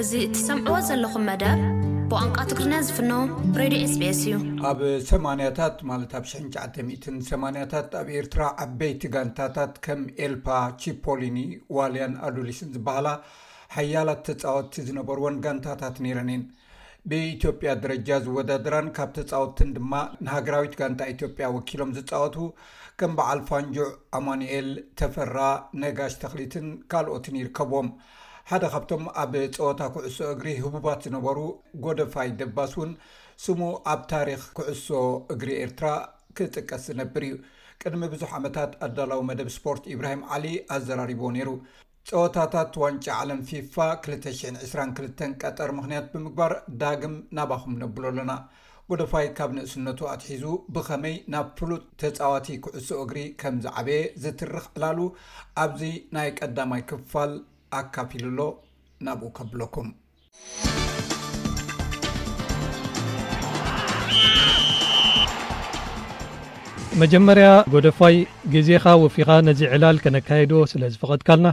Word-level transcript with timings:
እዚ 0.00 0.12
እትሰምዕዎ 0.24 0.74
ዘለኹም 0.88 1.24
መደብ 1.28 1.60
ብቋንቋ 2.10 2.36
ትግርና 2.50 2.74
ዝፍኖ 2.86 3.12
ሬድዮ 3.60 3.80
ስቤኤስ 3.92 4.20
እዩ 4.26 4.34
ኣብ 4.68 4.78
ሰማያታት 5.08 5.76
ማለት 5.90 6.12
ኣብ 6.18 6.24
90 6.32 7.14
8ያታት 7.38 7.90
ኣብ 8.00 8.10
ኤርትራ 8.18 8.42
ዓበይቲ 8.64 9.02
ጋንታታት 9.14 9.72
ከም 9.84 10.02
ኤልፓ 10.26 10.46
ቺፖሊኒ 10.82 11.38
ዋልያን 11.76 12.14
ኣዶሊስን 12.28 12.70
ዝበሃላ 12.74 13.08
ሓያላት 13.76 14.22
ተፃወቲ 14.28 14.74
ዝነበርዎን 14.90 15.38
ጋንታታት 15.46 15.98
ነረን 16.06 16.30
ን 16.42 16.44
ብኢትዮጵያ 17.12 17.72
ደረጃ 17.86 18.10
ዝወዳድራን 18.26 18.92
ካብ 18.98 19.10
ተፃወትን 19.18 19.72
ድማ 19.78 19.92
ንሃገራዊት 20.26 20.76
ጋንታ 20.82 21.10
ኢትዮጵያ 21.14 21.48
ወኪሎም 21.56 21.94
ዝፃወቱ 21.98 22.36
ከም 23.00 23.14
በዓል 23.20 23.42
ፋንጆዕ 23.50 23.90
ኣማኒኤል 24.20 24.70
ተፈራ 25.00 25.36
ነጋሽ 25.84 26.14
ተኽሊትን 26.24 26.68
ካልኦትን 26.92 27.40
ይርከብዎም 27.42 27.90
ሓደ 28.50 28.66
ካብቶም 28.72 29.02
ኣብ 29.22 29.32
ፀወታ 29.54 29.80
ኩዕሶ 29.94 30.18
እግሪ 30.34 30.46
ህቡባት 30.64 31.00
ዝነበሩ 31.06 31.38
ጎደፋይ 31.84 32.28
ደባስ 32.40 32.70
እውን 32.76 32.92
ስሙ 33.44 33.60
ኣብ 33.92 34.00
ታሪክ 34.12 34.42
ኩዕሶ 34.58 34.86
እግሪ 35.32 35.48
ኤርትራ 35.64 35.88
ክጥቀስ 36.36 36.84
ዝነብር 36.90 37.24
እዩ 37.26 37.34
ቅድሚ 37.82 38.02
ብዙሕ 38.12 38.30
ዓመታት 38.38 38.70
ኣዳላዊ 38.86 39.20
መደብ 39.30 39.48
ስፖርት 39.56 39.84
ኢብራሂም 39.94 40.22
ዓሊ 40.36 40.46
ኣዘራሪቦ 40.76 41.22
ነይሩ 41.36 41.50
ፀወታታት 42.10 42.72
ዋንጫ 42.82 43.04
ዓለም 43.22 43.42
ፊፋ 43.50 43.76
2ሽ2ራ2ል 44.06 45.34
ቀጠር 45.42 45.72
ምክንያት 45.80 46.08
ብምግባር 46.14 46.54
ዳግም 46.84 47.16
ናባኹም 47.40 47.76
ነብሉ 47.84 48.04
ኣለና 48.12 48.34
ጎደፋይ 48.92 49.28
ካብ 49.40 49.52
ንእስነቱ 49.58 50.00
ኣትሒዙ 50.14 50.44
ብኸመይ 50.76 51.16
ናብ 51.36 51.50
ፍሉጥ 51.60 51.82
ተፃዋቲ 52.04 52.48
ኩዕሶ 52.66 52.88
እግሪ 53.04 53.20
ከምዝዓበየ 53.44 54.00
ዘትርኽ 54.24 54.66
ዕላሉ 54.78 54.98
ኣብዚ 55.66 55.82
ናይ 56.18 56.30
ቀዳማይ 56.40 56.84
ክፋል 56.92 57.34
ኣካ 57.76 57.96
ሉሎ 58.24 58.40
ናብኡ 59.06 59.26
ከብለኩም 59.36 59.88
መጀመርያ 67.02 67.48
ጎደፋይ 67.74 68.16
ገዜኻ 68.54 68.84
ወፊኻ 69.02 69.28
ነዚ 69.48 69.60
ዕላል 69.74 69.96
ከነካሄዶ 70.04 70.54
ስለዝፈቀድካልና 70.72 71.48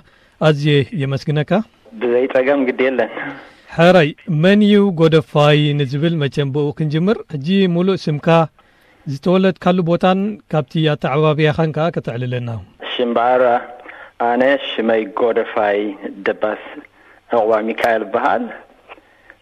ኣዝ 0.49 0.61
የመስግነካ 1.02 1.52
ብዘይፀገም 1.99 2.61
ግዲለ 2.69 2.99
ረይ 3.95 4.09
መን 4.43 4.59
እዩ 4.67 4.75
ጎደፋይ 5.02 5.61
ንዝብል 5.80 6.13
መቼን 6.23 6.49
ብኡ 6.55 6.67
ክንጅምር 6.80 7.17
ዚ 7.45 7.58
ሙሉእ 7.77 8.02
ስምካ 8.05 8.27
ዝተወለጥ 9.13 9.55
ካሉ 9.63 9.77
ቦታን 9.91 10.21
ካብቲ 10.52 10.73
ኣተዓባብያኸን 10.93 11.73
ከ 11.77 11.93
ከተዕልለና 11.95 12.49
ኣነ 14.23 14.44
ሽመይ 14.69 15.02
ጎደፋይ 15.19 15.80
ደባስ 16.25 16.61
ኣቑባ 17.35 17.52
ሚካኤል 17.69 18.03
በሃል 18.13 18.44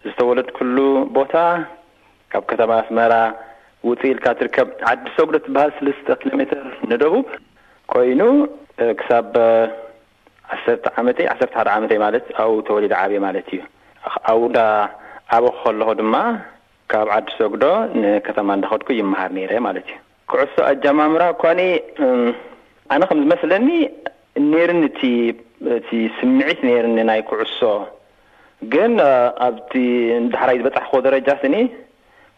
ዝተወለድ 0.04 0.48
ኩሉ 0.56 0.76
ቦታ 1.16 1.34
ካብ 2.32 2.44
ከተማ 2.50 2.70
ኣስመራ 2.82 3.14
ውፅኢልካ 3.88 4.26
ትርከብ 4.38 4.68
ዓዲ 4.90 5.04
ሰግዶ 5.16 5.34
ትበሃል 5.44 5.70
ስልስተ 5.78 6.08
ኪሎሜትር 6.22 6.62
ንደቡ 6.90 7.14
ኮይኑ 7.92 8.20
ክሳብ 9.00 9.30
ዓሰርተ 10.54 10.84
ዓመተይ 11.02 11.26
ዓሰርተ 11.34 11.52
ሓደ 11.60 11.68
ዓመተይ 11.78 12.00
ማለት 12.06 12.24
እዩ 12.32 12.36
ኣው 12.44 12.54
ተወሊዲ 12.68 12.92
ዓብየ 13.02 13.20
ማለት 13.26 13.46
እዩ 13.56 13.60
ኣቡዳ 14.32 14.58
ኣበ 15.36 15.44
ከለኹ 15.60 15.88
ድማ 16.00 16.14
ካብ 16.92 17.08
ዓዲ 17.18 17.28
ሰግዶ 17.40 17.64
ንከተማ 18.00 18.48
እንዳኸድኩ 18.58 18.88
ይመሃር 19.02 19.30
ነይረ 19.36 19.52
ማለት 19.68 19.86
እዩ 19.92 19.98
ኩዕሶ 20.32 20.56
ኣጃማምራ 20.72 21.22
ኳኒ 21.42 21.60
ኣነ 22.94 23.02
ከም 23.10 23.20
ዝመስለኒ 23.24 23.68
ኔርኒ 24.52 24.80
እቲ 24.90 25.00
እቲ 25.78 25.88
ስምዒት 26.18 26.58
ኔርኒ 26.68 26.96
ናይ 27.10 27.20
ኩዕሶ 27.28 27.60
ግን 28.72 28.92
ኣብቲ 29.46 29.72
ንዳሕራይ 30.24 30.56
ዝበፃሕኮ 30.60 30.92
ደረጃስኒ 31.06 31.54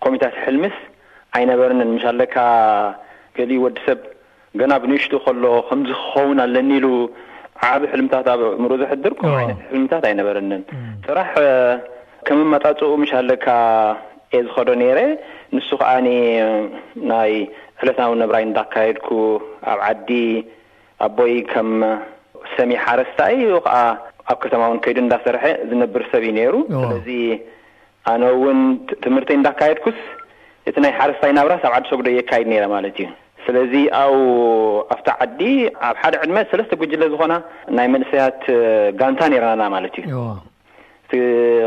ኮሚታት 0.05 0.35
ሕልምስ 0.45 0.77
ኣይነበረንን 1.39 1.89
ምሻለካ 1.97 2.37
ገሊእ 3.37 3.63
ወዲ 3.65 3.77
ሰብ 3.87 3.99
ገና 4.61 4.73
ብንውሽጡ 4.83 5.13
ከሎ 5.25 5.45
ከምዚ 5.69 5.91
ክኸውን 6.01 6.39
ኣለኒ 6.45 6.71
ኢሉ 6.81 6.87
ዓቢ 7.71 7.83
ሕልምታት 7.93 8.27
ኣብ 8.33 8.43
እምሩ 8.59 8.73
ዘሕድርኮ 8.83 9.23
ዓይነት 9.41 9.59
ሕልምታት 9.71 10.05
ኣይነበረንን 10.11 10.63
ፅራሕ 11.07 11.33
ከመ 12.29 12.41
ማጣፅኡ 12.53 12.91
ምሻለካ 13.03 13.47
የ 14.37 14.41
ዝኸዶ 14.47 14.69
ኔይረ 14.83 14.99
ንሱ 15.57 15.69
ከዓኒ 15.81 16.09
ናይ 17.11 17.33
ዕለታዊ 17.83 18.13
ነብራይ 18.23 18.45
እንዳካየድኩ 18.49 19.09
ኣብ 19.73 19.81
ዓዲ 19.89 20.11
ኣቦይ 21.05 21.35
ከም 21.53 21.71
ሰሚ 22.57 22.71
ሓረስታዩ 22.85 23.41
ከዓ 23.65 23.77
ኣብ 24.33 24.39
ከተማእውን 24.45 24.79
ከይዱ 24.85 24.99
እንዳሰርሐ 25.05 25.43
ዝነብር 25.71 26.03
ሰብ 26.13 26.23
ዩ 26.29 26.31
ነይሩ 26.39 26.55
ስለዚ 26.81 27.09
ኣነ 28.13 28.23
ውን 28.43 28.59
ትምህርቲይ 29.05 29.37
እንዳካየድኩስ 29.39 29.99
እቲ 30.69 30.77
ናይ 30.85 30.93
ሓረስታይ 31.01 31.33
ናብራስ 31.39 31.63
ኣብ 31.69 31.75
ዓዲ 31.79 31.87
ሰጉዶ 31.93 32.07
የካይድ 32.17 32.47
ነራ 32.53 32.67
ማለት 32.75 32.97
እዩ 33.01 33.07
ስለዚ 33.47 33.73
ኣው 34.03 34.15
ኣብታ 34.95 35.09
ዓዲ 35.25 35.41
ኣብ 35.89 35.97
ሓደ 36.03 36.15
ዕድመ 36.25 36.39
ሰለስተ 36.53 36.79
ጉጅለ 36.81 37.03
ዝኮና 37.13 37.35
ናይ 37.79 37.89
መንሰያት 37.95 38.43
ጋንታ 39.01 39.21
ነረና 39.33 39.65
ማለት 39.75 39.97
እዩ 40.03 40.17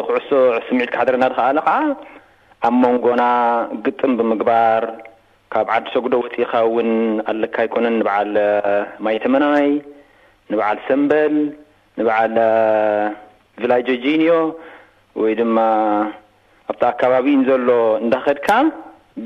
ኩዕሶ 0.07 0.29
ስምዒት 0.67 0.89
ካሕደረና 0.95 1.25
ድከኣለ 1.31 1.59
ከዓ 1.67 1.77
ኣብ 2.67 2.73
መንጎና 2.85 3.23
ግጥም 3.85 4.13
ብምግባር 4.19 4.83
ካብ 5.53 5.67
ዓድ 5.75 5.85
ሰጉዶ 5.93 6.13
ወፂኢካ 6.23 6.51
እውን 6.67 6.89
ኣለካ 7.31 7.55
ኣይኮነን 7.61 7.95
ንበዓል 7.99 8.29
ማይ 9.05 9.15
ተመናይ 9.23 9.67
ንበዓል 10.51 10.77
ሰንበል 10.87 11.35
ንበዓል 11.99 12.33
ቪላጅጂኒዮ 13.61 14.33
ወይ 15.21 15.33
ድማ 15.39 15.57
ኣብቲ 16.71 16.81
ኣከባቢን 16.91 17.41
ዘሎ 17.49 17.69
እንዳኸድካ 18.03 18.49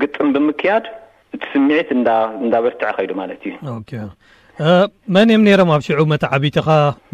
ግጥም 0.02 0.28
ብምክያድ 0.36 0.84
እት 1.36 1.42
ስምዒት 1.52 1.88
እንዳበርቲዐ 1.98 2.88
ኸይዱ 2.98 3.12
ማለት 3.22 3.40
እዩመን 3.50 3.84
እኦም 4.58 5.44
ነይሮም 5.48 5.70
ኣብ 5.76 5.82
ሽዑ 5.88 6.00
መት 6.14 6.24
ዓብትኻ 6.34 6.66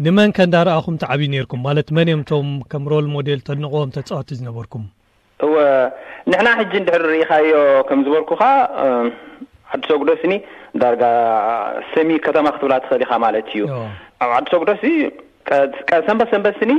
ንመን 0.07 0.31
ከ 0.37 0.47
እንዳረኣኹም 0.49 0.95
ቲዓብዪ 1.03 1.27
ነርኩም 1.35 1.61
ማለት 1.67 1.87
መን 1.97 2.09
እኦም 2.13 2.23
እቶም 2.25 2.49
ከም 2.73 2.83
ሮል 2.93 3.07
ሞደል 3.17 3.39
ተንቆኦም 3.49 3.93
ተፃወቲ 3.97 4.29
ዝነበርኩም 4.41 4.83
ወንሕና 5.53 6.49
ሕጂ 6.59 6.71
ንድሕር 6.83 7.03
ርኢካዮ 7.11 7.49
ከም 7.89 7.99
ዝበልኩ 8.07 8.31
ካ 8.41 8.45
ዓድሶ 9.73 9.89
ጉደስኒ 10.01 10.33
ዳርጋ 10.81 11.03
ሰሚ 11.93 12.09
ከተማ 12.25 12.45
ክትብላ 12.55 12.73
ትኽእል 12.83 13.03
ኢካ 13.05 13.13
ማለት 13.25 13.47
እዩ 13.55 13.63
ኣብ 14.23 14.31
ዓድሶ 14.39 14.53
ጉዶ 14.63 14.71
ሰንበት 16.07 16.27
ሰንበት 16.33 16.55
ስኒ 16.61 16.71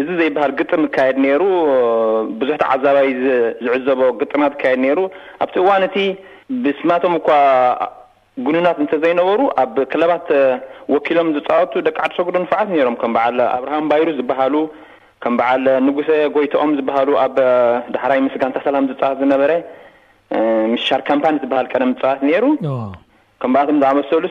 እዚ 0.00 0.08
ዘይበሃል 0.20 0.52
ግጥም 0.60 0.82
ካየድ 0.94 1.16
ነይሩ 1.24 1.42
ብዙሕት 2.40 2.62
ኣዛባይ 2.72 3.08
ዝዕዘቦ 3.64 4.00
ግጥማት 4.20 4.54
ካየድ 4.62 4.80
ነይሩ 4.86 4.98
ኣብቲ 5.42 5.56
እዋን 5.62 5.84
እቲ 5.88 5.96
ብስማቶም 6.64 7.14
እኳ 7.20 7.28
ጉንናት 8.46 8.76
እንተዘይነበሩ 8.82 9.40
ኣብ 9.62 9.74
ከለባት 9.92 10.28
ወኪሎም 10.94 11.28
ዝፃወቱ 11.36 11.72
ደቂ 11.88 11.96
ዓድሶ 12.06 12.18
ጉዶ 12.28 12.36
ንፋዓት 12.44 12.68
ነሮም 12.74 12.96
ከም 13.02 13.14
በዓል 13.16 13.38
ኣብርሃም 13.56 13.88
ባይሩ 13.90 14.06
ዝበሃሉ 14.20 14.54
ከም 15.24 15.34
በዓል 15.38 15.64
ንጉሰ 15.86 16.10
ጎይቶኦም 16.34 16.70
ዝባሃሉ 16.78 17.10
ኣብ 17.22 17.36
ዳሕራይ 17.94 18.20
ምስጋንታሰላም 18.26 18.86
ዝፅባፍ 18.90 19.16
ዝነበረ 19.22 19.52
ምሽሻር 20.72 21.00
ካምፓኒ 21.10 21.34
ዝበሃል 21.42 21.66
ቀደም 21.72 21.90
ፅባት 22.00 22.20
ነይሩ 22.28 22.44
ከም 23.42 23.52
በኣልቶም 23.54 23.78
ዝኣመሰሉ 23.82 24.22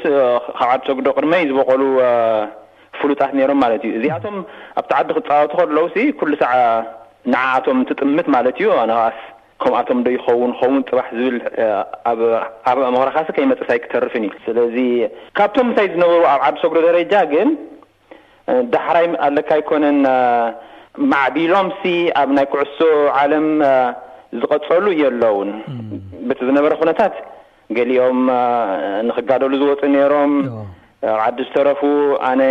ካብ 0.59 0.67
ዓዲ 0.73 0.81
ሰግዶ 0.89 1.07
ቅድመይ 1.17 1.43
ዝበቀሉ 1.49 1.81
ፍሉጣት 2.99 3.31
ነይሮም 3.39 3.59
ማለት 3.63 3.81
እዩ 3.87 3.91
እዚኣቶም 3.99 4.37
ኣብቲ 4.79 4.91
ዓዲ 4.99 5.07
ክትፃወቱ 5.17 5.51
ከለዉ 5.59 5.85
ኩሉ 6.19 6.31
ሰዕ 6.41 6.53
ንዓ 7.33 7.43
ኣቶም 7.59 7.79
ትጥምት 7.89 8.27
ማለት 8.35 8.57
እዩ 8.61 8.69
ኣነስ 8.83 9.19
ከምኣቶም 9.63 9.99
ዶ 10.05 10.09
ይኸውን 10.17 10.51
ኸውን 10.59 10.81
ፅባሕ 10.89 11.07
ዝብል 11.19 11.37
ኣኣ 12.71 12.75
መቅረኻሲ 12.95 13.27
ከይመፀሳይ 13.37 13.79
ክተርፍን 13.85 14.25
እዩ 14.27 14.35
ስለዚ 14.47 14.77
ካብቶም 15.39 15.67
ምንታይ 15.69 15.87
ዝነበሩ 15.95 16.21
ኣብ 16.33 16.41
ዓዲ 16.47 16.55
ሰግዶ 16.63 16.77
ደረጃ 16.89 17.13
ግን 17.33 17.49
ዳሕራይ 18.75 19.07
ኣለካ 19.27 19.49
ይኮነን 19.61 19.97
ማዕቢሎምሲ 21.13 21.81
ኣብ 22.21 22.29
ናይ 22.37 22.45
ኩዕሶ 22.53 22.79
ዓለም 23.21 23.47
ዝቐፀሉ 24.39 24.85
እየ 24.95 25.03
ኣሎውን 25.11 25.49
በቲ 26.27 26.39
ዝነበረ 26.49 26.73
ኩነታት 26.81 27.15
ገሊኦም 27.77 28.19
ንክጋደሉ 29.07 29.51
ዝወፅ 29.61 29.81
ነይሮም 29.95 30.33
ኣብ 31.13 31.19
ዓዲ 31.25 31.37
ዝተረፉ 31.47 31.81
ኣነ 32.29 32.41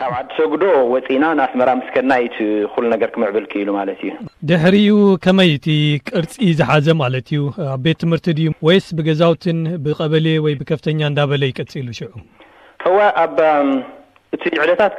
ካብ 0.00 0.12
ዓዲ 0.18 0.28
ሰጉዶ 0.38 0.64
ወፂኢና 0.94 1.24
ንኣስመራ 1.38 1.68
ምስከና 1.80 2.10
ዩቲ 2.24 2.38
ኩሉ 2.72 2.84
ነገር 2.94 3.10
ክምዕብልክኢሉ 3.14 3.68
ማለት 3.78 3.98
እዩ 4.06 4.10
ድሕሪኡ 4.50 4.90
ከመይ 5.26 5.50
እቲ 5.56 5.66
ቅርፂ 6.10 6.34
ዝሓዘ 6.60 6.86
ማለት 7.02 7.26
እዩ 7.32 7.42
ኣብ 7.74 7.80
ቤት 7.86 7.98
ትምህርቲ 8.02 8.26
ድዩ 8.40 8.50
ወይስ 8.68 8.88
ብገዛውትን 8.98 9.60
ብቀበለ 9.86 10.26
ወይ 10.46 10.56
ብከፍተኛ 10.62 11.00
እንዳ 11.12 11.20
በለ 11.32 11.42
ይቀፂሉ 11.52 11.88
ሽዑ 12.00 12.10
ከወ 12.82 12.98
ኣብእቲ 13.24 14.44
ዕለታት 14.64 14.94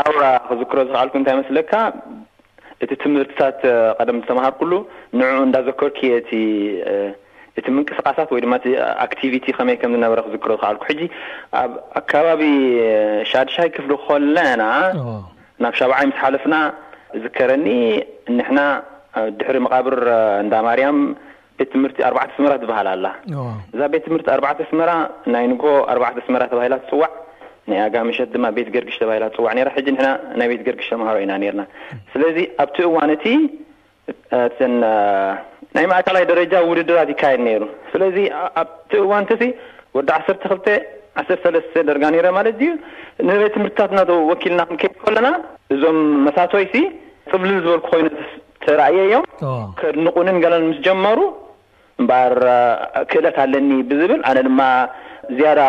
ኣብራ 0.00 0.24
ክዝክሮ 0.48 0.78
ዝኽኣልኩ 0.88 1.14
እንታይ 1.18 1.34
ይመስለካ 1.36 1.72
እቲ 2.84 2.90
ትምህርትታት 3.04 3.60
ቀደም 3.98 4.18
ዝተምሃር 4.24 4.52
ኩሉ 4.58 4.72
ን 5.18 5.28
እንዳዘከርክ 5.46 5.98
እቲ 7.60 7.66
ምንቅስቃሳት 7.76 8.28
ወይድማ 8.34 8.54
ኣክቲቪቲ 9.04 9.46
ከመይ 9.56 9.76
ከም 9.82 9.94
ዝነበረ 9.96 10.20
ክዝክሮ 10.26 10.52
ዝኽልኩ 10.60 10.82
ሕጂ 10.90 11.00
ኣብ 11.60 11.72
ኣከባቢ 12.00 12.42
ሻድሻይ 13.30 13.68
ክፍሊ 13.76 13.92
ክኮለና 14.02 14.62
ናብ 15.64 15.74
ሻብዓይ 15.80 16.06
ምስ 16.10 16.18
ሓለፍና 16.24 16.56
ዝከረኒ 17.22 17.66
ንሕና 18.36 18.60
ድሕሪ 19.38 19.56
መቓብር 19.66 19.96
እንዳ 20.42 20.54
ማርያም 20.66 20.98
ቤት 21.60 21.70
ትምርቲ 21.74 21.98
ኣርባዕተ 22.08 22.30
ስመራ 22.38 22.52
ትበሃል 22.62 22.88
ኣላ 22.94 23.06
እዛ 23.74 23.80
ቤት 23.94 24.04
ትምርቲ 24.08 24.26
ኣርባዕተ 24.36 24.60
ስመራ 24.70 24.90
ናይ 25.34 25.44
ንጉሆ 25.52 25.72
ኣርባዕተ 25.94 26.18
ስመራ 26.26 26.42
ተባሂላትፅዋዕ 26.52 27.10
ናይ 27.70 27.80
ኣጋሚሸት 27.86 28.28
ድማ 28.34 28.46
ቤት 28.56 28.68
ገርግሽ 28.74 28.96
ተባሂላ 29.02 29.24
ፅዋዕ 29.36 29.54
ሕጂ 29.76 29.88
ና 29.96 30.06
ናይ 30.40 30.48
ቤት 30.52 30.62
ገርግሽ 30.66 30.88
ተምሃሮ 30.94 31.16
ኢና 31.24 31.32
ርና 31.54 31.62
ስለዚ 32.12 32.36
ኣብቲ 32.64 32.78
እዋን 32.90 33.10
እቲ 33.16 33.26
ተ 34.58 34.68
ናይ 35.76 35.86
ማእከላይ 35.90 36.24
ደረጃ 36.32 36.52
ውድድራት 36.70 37.10
ይካየድ 37.14 37.40
ነይሩ 37.48 37.64
ስለዚ 37.92 38.16
ኣብቲ 38.62 38.92
እዋንተ 39.04 39.30
ወዲ 39.96 40.10
ዓሰርተ 40.18 40.42
ክልተ 40.52 40.66
ዓሰርተ 41.20 41.40
ሰለስተ 41.46 41.74
ደረጋ 41.88 42.04
ነረ 42.14 42.26
ማለት 42.38 42.58
ዩ 42.66 42.70
ንቤ 43.28 43.42
ትምህርትታት 43.54 43.90
እናተ 43.94 44.10
ወኪልና 44.30 44.62
ከለና 45.02 45.28
እዞም 45.74 45.98
መሳተይሲ 46.26 46.74
ፅብልል 47.30 47.58
ዝበልኩ 47.64 47.86
ኮይኑ 47.92 48.06
ተራእየ 48.64 49.00
እዮም 49.08 49.24
ንቁንን 50.06 50.38
ላን 50.52 50.64
ምስ 50.70 50.78
ጀመሩ 50.86 51.18
እምበኣር 52.02 52.36
ክእለት 53.10 53.36
ኣለኒ 53.44 53.70
ብዝብል 53.90 54.20
ኣነ 54.30 54.38
ድማ 54.48 54.60
ዝያዳ 55.38 55.60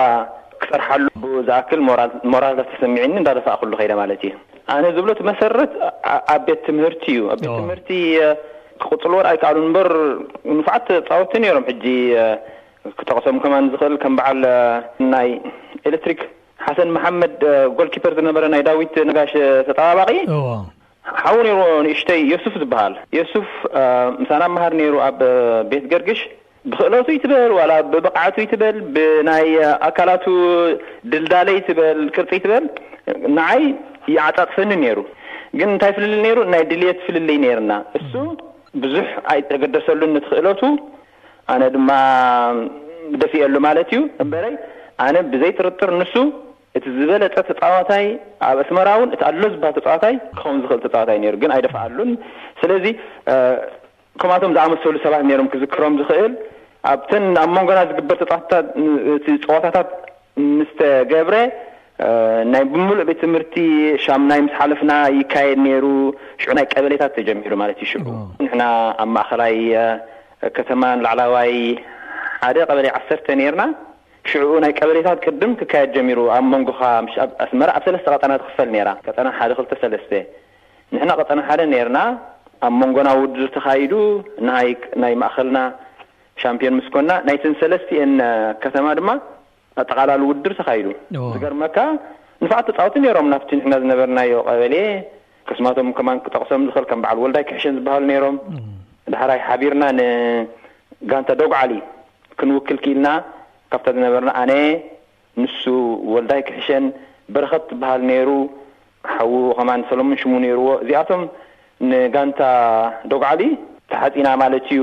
ክፅርሓሉ 0.63 1.07
ብዝኣክል 1.23 1.81
ሞራል 2.33 2.57
ተሰሚዒኒ 2.71 3.11
እንዳደፋእ 3.19 3.57
ክሉ 3.61 3.71
ኸይዳ 3.79 3.93
ማለት 4.01 4.21
እዩ 4.27 4.33
ኣነ 4.75 4.83
ዝብሎት 4.95 5.19
መሰረት 5.29 5.73
ኣብ 6.33 6.41
ቤት 6.47 6.61
ትምህርቲ 6.67 7.03
እዩ 7.15 7.21
ኣብ 7.33 7.39
ቤት 7.43 7.51
ትምህርቲ 7.59 7.89
ክቕፅል 8.83 9.13
ወር 9.17 9.25
ኣይከኣሉ 9.33 9.57
እምበር 9.65 9.89
ንፋዓት 10.57 10.87
ፃወቲ 11.09 11.31
ነሮም 11.43 11.65
ሕጂ 11.71 11.85
ክጠቀሶም 12.99 13.37
ከማ 13.43 13.55
ዝኽእል 13.71 13.95
ከም 14.03 14.13
በዓል 14.19 14.41
ናይ 15.13 15.29
ኤሌትሪክ 15.89 16.19
ሓሰን 16.65 16.89
መሓመድ 16.95 17.35
ጎልኪፐር 17.77 18.13
ዝነበረ 18.19 18.45
ናይ 18.53 18.63
ዳዊት 18.67 18.95
ነጋሽ 19.09 19.33
ተጠባባቂ 19.67 20.11
ሓዉ 21.21 21.35
ነሩ 21.47 21.59
ንእሽተይ 21.85 22.19
ዮሱፍ 22.31 22.55
ዝበሃል 22.61 22.93
ዮሱፍ 23.17 23.47
ምሳና 24.21 24.41
ኣብመሃር 24.49 24.73
ይሩ 24.85 24.95
ኣብ 25.07 25.19
ቤት 25.71 25.85
ገርግሽ 25.91 26.19
ብክእለቱ 26.71 27.07
ትበል 27.23 27.51
ዋላ 27.57 27.73
ብበቃዕቱ 27.91 28.37
ትበል 28.51 28.77
ብናይ 28.95 29.49
ኣካላቱ 29.87 30.25
ድልዳለ 31.11 31.49
ትበል 31.67 31.99
ክርፂ 32.15 32.31
ይትበል 32.37 32.65
ንዓይ 33.37 33.63
ይዓፃጥፈኒ 34.13 34.71
ነይሩ 34.83 34.99
ግን 35.59 35.67
እንታይ 35.73 35.91
ፍልልይ 35.97 36.19
ነይሩ 36.25 36.39
ናይ 36.53 36.63
ድልት 36.71 36.99
ፍልልይ 37.05 37.37
ነይርና 37.43 37.71
እሱ 37.99 38.13
ብዙሕ 38.81 39.07
ኣይተገደሰሉን 39.33 40.11
ንትኽእለቱ 40.15 40.61
ኣነ 41.53 41.63
ድማ 41.75 41.89
ደፊአሉ 43.21 43.53
ማለት 43.67 43.89
እዩ 43.93 44.01
እምበረይ 44.23 44.55
ኣነ 45.05 45.15
ብዘይትርጥር 45.31 45.91
ንሱ 45.99 46.13
እቲ 46.77 46.85
ዝበለፀ 46.95 47.35
ተፃዋታይ 47.47 48.05
ኣብ 48.47 48.57
እስመራ 48.63 48.89
ውን 48.99 49.09
እቲ 49.15 49.21
ኣሎ 49.29 49.41
ዝበሃ 49.53 49.71
ተጻዋታይ 49.77 50.15
ኸም 50.41 50.57
ዝኽእል 50.63 50.81
ተጻዋታይ 50.83 51.17
ሩ 51.33 51.35
ግን 51.43 51.51
ኣይደፋኣሉን 51.55 52.11
ስለዚ 52.61 52.85
ከማኣቶም 54.21 54.53
ዝኣመሰሉ 54.57 54.95
ሰባት 55.05 55.23
ነይሮም 55.29 55.49
ክዝክሮም 55.53 55.93
ዝኽእል 56.01 56.33
ኣብተን 56.91 57.25
ኣብ 57.43 57.49
መንጎና 57.57 57.79
ዝግበር 57.89 58.17
ተጣታትቲ 58.21 59.25
ፀወታታት 59.47 59.89
ምስተገብረ 60.59 61.35
ናይ 62.51 62.63
ብሙሉእ 62.73 63.05
ቤት 63.09 63.17
ትምህርቲ 63.23 63.55
ሻምናይ 64.03 64.41
ምስ 64.45 64.53
ሓለፍና 64.59 64.91
ይካየድ 65.19 65.59
ነይሩ 65.65 65.85
ሽዑ 66.41 66.51
ናይ 66.59 66.65
ቀበሌታት 66.73 67.11
ተጀሚሩ 67.17 67.53
ማለት 67.61 67.77
እዩ 67.83 67.87
ሽዑ 67.93 68.03
ንሕና 68.43 68.63
ኣብ 69.03 69.09
ማእኸላይ 69.15 69.55
ከተማን 70.57 71.01
ላዕላዋይ 71.05 71.53
ሓደ 72.45 72.57
ቀበለ 72.69 72.85
ዓሰርተ 72.99 73.27
ኔርና 73.41 73.63
ሽዑኡ 74.29 74.55
ናይ 74.65 74.73
ቀበሌታት 74.79 75.19
ቅድም 75.27 75.51
ክካየድ 75.59 75.91
ጀሚሩ 75.97 76.19
ኣብ 76.37 76.45
መንጎካ 76.53 76.81
ኣስመራ 77.45 77.69
ኣብ 77.77 77.83
ሰለስተ 77.87 78.07
ቀጠና 78.15 78.33
ትኽፈል 78.43 78.69
ነራ 78.77 78.89
ቀጠና 79.07 79.27
ሓደ 79.39 79.51
ክልተ 79.59 79.73
ሰለስተ 79.83 80.11
ንሕና 80.93 81.11
ቀጠና 81.21 81.39
ሓደ 81.49 81.61
ርና 81.87 81.99
ኣብ 82.65 82.73
መንጎና 82.81 83.09
ውድር 83.19 83.45
ተካይዱ 83.55 83.93
ናይ 85.01 85.13
ማእኸልና 85.21 85.57
ሻምፒዮን 86.41 86.73
ምስኮንና 86.79 87.11
ናይትን 87.27 87.53
ሰለስትኤን 87.61 88.11
ከተማ 88.63 88.87
ድማ 88.99 89.09
ኣጠቃላሉ 89.81 90.21
ውድር 90.31 90.53
ተካይዱ 90.59 90.87
ዝገርመካ 91.35 91.77
ንፋዕል 92.43 92.63
ተፃውቲ 92.69 92.95
ነይሮም 93.05 93.29
ናብቲ 93.33 93.49
ንሕና 93.59 93.75
ዝነበርናዮ 93.83 94.33
ቀበልየ 94.47 94.83
ክስማቶም 95.47 95.89
ከማ 95.97 96.09
ክጠቕሶም 96.25 96.63
ዝኽእል 96.67 96.85
ከም 96.89 96.99
በዓል 97.03 97.17
ወልዳይ 97.23 97.43
ክሕሸን 97.49 97.75
ዝበሃሉ 97.79 98.03
ነይሮም 98.11 98.35
ዳህራይ 99.13 99.39
ሓቢርና 99.47 99.83
ንጋንታ 99.99 101.29
ደጉዓሊ 101.41 101.73
ክንውክል 102.39 102.77
ክኢልና 102.83 103.07
ካብታ 103.73 103.87
ዝነበርና 103.97 104.31
ኣነ 104.41 104.51
ንሱ 105.41 105.61
ወልዳይ 106.13 106.41
ክሕሸን 106.49 106.85
በረኸብ 107.33 107.63
ትበሃል 107.71 108.03
ነይሩ 108.11 108.29
ሓዉ 109.15 109.33
ኸማ 109.57 109.69
ሰለሙን 109.91 110.17
ሽሙ 110.21 110.33
ነይርዎ 110.45 110.67
እ 110.83 110.87
ንጋንታ 111.91 112.41
ደጉዓሊ 113.11 113.41
ተሓፂና 113.91 114.29
ማለት 114.41 114.65
እዩ 114.73 114.81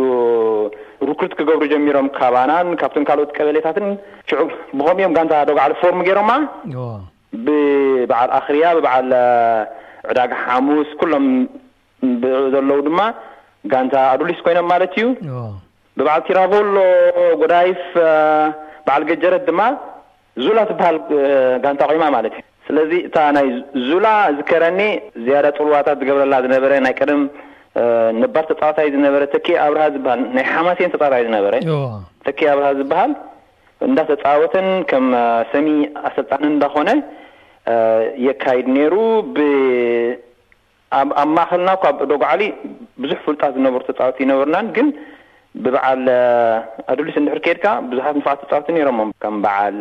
ርክርት 1.09 1.33
ክገብሩ 1.39 1.67
ጀሚሮም 1.73 2.07
ካባናን 2.19 2.69
ካብቶም 2.81 3.05
ካልኦት 3.09 3.31
ቀበሌታትን 3.37 3.87
ሽዑ 4.31 4.41
ብኸምእዮም 4.79 5.15
ጋንታ 5.17 5.35
ደግዓሊ 5.51 5.73
ፎርም 5.83 6.01
ገይሮማ 6.07 6.31
ብበዓል 7.47 8.31
ኣክርያ 8.39 8.65
ብበዓል 8.79 9.11
ዕዳጋ 10.13 10.33
ሓሙስ 10.47 10.91
ኩሎም 11.01 11.27
ብ 12.23 12.33
ዘለዉ 12.55 12.81
ድማ 12.89 13.01
ጋንታ 13.73 13.95
ኣዱሊስ 14.15 14.41
ኮይኖም 14.47 14.67
ማለት 14.73 14.93
እዩ 15.01 15.07
ብበዓል 15.99 16.23
ቲራቮሎ 16.29 16.75
ጎዳይፍ 17.43 17.83
በዓል 18.87 19.03
ገጀረት 19.11 19.45
ድማ 19.51 19.61
ዙብላ 20.45 20.61
ትበሃል 20.71 20.97
ጋንታ 21.65 21.83
ቂማ 21.93 22.05
ማለት 22.17 22.35
እዩ 22.39 22.43
ስለዚ 22.67 22.93
እታ 23.09 23.19
ናይ 23.37 23.49
ዙላ 23.89 24.07
ዝከረኒ 24.39 24.81
ዝያዳ 25.25 25.47
ጥሩዋታት 25.59 25.99
ዝገብረላ 26.01 26.35
ዝነበረ 26.45 26.73
ናይ 26.87 26.95
ቀደም 27.01 27.23
ነባር 28.23 28.45
ተፃወታይ 28.51 28.87
ዝነበረ 28.95 29.23
ተኪ 29.35 29.49
ኣብርሃ 29.65 29.85
ዝበሃል 29.95 30.21
ናይ 30.37 30.45
ሓማሴን 30.53 30.93
ተፃወታይ 30.95 31.23
ዝነበረ 31.29 31.55
ተኪ 32.27 32.39
ኣብርሃ 32.53 32.69
ዝበሃል 32.81 33.13
እንዳተፃወትን 33.89 34.69
ከም 34.91 35.07
ሰሚ 35.53 35.69
ኣሰልጣንን 36.09 36.47
እንዳኮነ 36.53 36.91
የካይድ 38.27 38.67
ነይሩ 38.77 38.95
ብኣብ 39.37 41.09
ማእኸልና 41.37 41.71
ካብ 41.83 41.97
ደጓዓሊ 42.13 42.43
ብዙሕ 43.05 43.19
ፍሉጣት 43.27 43.53
ዝነበሩ 43.59 43.81
ተፃወት 43.91 44.19
ይነበሩናን 44.25 44.67
ግን 44.77 44.89
ብበዓል 45.65 46.03
ኣድልስ 46.93 47.15
ንድሕርኬድካ 47.25 47.67
ብዙሓት 47.91 48.17
ንፍዕት 48.21 48.41
ተፃወት 48.45 48.67
ሮሞ 48.89 49.01
ከም 49.25 49.37
በዓል 49.45 49.77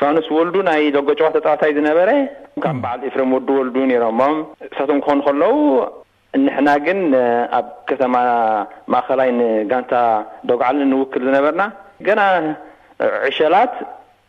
ፋኖስ 0.00 0.26
ወልዱ 0.36 0.56
ናይ 0.68 0.82
ዘጎጨዋ 0.96 1.26
ተጻወታይ 1.36 1.70
ዝነበረ 1.78 2.10
ካም 2.64 2.76
በዓል 2.84 3.00
ፍረም 3.14 3.32
ወዱ 3.36 3.48
ወልዱ 3.60 3.76
ነይሮእ 3.90 4.38
እሳቶም 4.66 4.98
ክኾኑ 5.04 5.18
ከለዉ 5.26 5.54
ንሕና 6.44 6.68
ግን 6.86 6.98
ኣብ 7.58 7.66
ከተማ 7.90 8.14
ማእኸላይ 8.92 9.30
ንጋንታ 9.38 9.92
ዶግዓሊ 10.50 10.76
ንውክል 10.92 11.22
ዝነበርና 11.28 11.62
ገና 12.08 12.20
ዕሸላት 13.30 13.74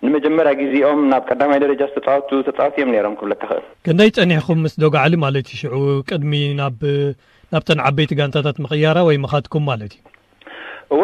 ንመጀመርያ 0.06 0.52
ጊዜኦም 0.62 1.02
ናብ 1.12 1.24
ቀዳማይ 1.32 1.60
ደረጃ 1.64 1.82
ዝተፃወቱ 1.90 2.30
ዝተፃወት 2.46 2.76
እዮም 2.80 2.92
ነይሮም 2.94 3.16
ክብለካ 3.20 3.44
ክእል 3.50 3.64
ከንዳይ 3.86 4.10
ጸኒሕኩም 4.18 4.62
ምስ 4.66 4.74
ደግዓሊ 4.84 5.14
ማለት 5.26 5.48
እዩ 5.56 5.60
ሽዑ 5.62 5.76
ቅድሚ 6.10 6.34
ናብ 6.62 6.80
ናብተን 7.54 7.82
ዓበይቲ 7.90 8.12
ጋንታታት 8.20 8.58
ምቕያራ 8.66 8.98
ወይ 9.10 9.18
ምካትኩም 9.26 9.64
ማለት 9.72 9.94
እዩ 10.96 11.02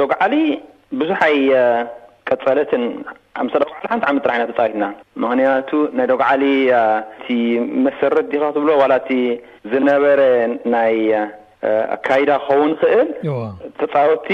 ዶግዓሊ 0.00 0.34
ብዙሓይ 1.00 1.36
ቀፀለትን 2.30 2.82
ሓንቲ 3.38 3.56
ዓመት 4.10 4.24
ራ 4.30 4.34
ና 4.40 4.44
ተፃወትና 4.50 4.84
ምክንያቱ 5.22 5.70
ናይ 5.98 6.06
ደጉ 6.10 6.20
ዓሊቲ 6.30 7.26
መሰረት 7.86 8.26
ዲኸክትብሎ 8.32 8.70
ዋላ 8.82 8.92
እቲ 9.02 9.10
ዝነበረ 9.72 10.20
ናይ 10.74 10.96
ኣካይዳ 11.96 12.30
ክኸውን 12.42 12.70
ይኽእል 12.74 13.08
ተፃወቲ 13.80 14.28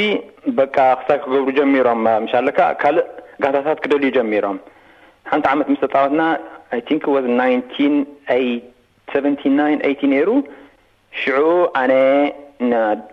በቃ 0.61 0.77
ክሳ 1.01 1.09
ክገብሩ 1.25 1.53
ጀሚሮም 1.59 2.01
ምሻለካ 2.25 2.61
ካልእ 2.83 3.05
ጋታታት 3.45 3.79
ክደልዩ 3.85 4.11
ጀሚሮም 4.19 4.59
ሓንቲ 5.33 5.47
ዓመት 5.53 5.69
ምስ 5.75 5.83
ተፃወትና 5.85 6.23
ይንክ 6.91 7.05
ዋ 7.17 7.19
ን 7.41 7.49
ይ 8.47 8.53
አቲ 9.91 10.01
ነይሩ 10.15 10.29
ሽዑኡ 11.21 11.53
ኣነ 11.83 11.93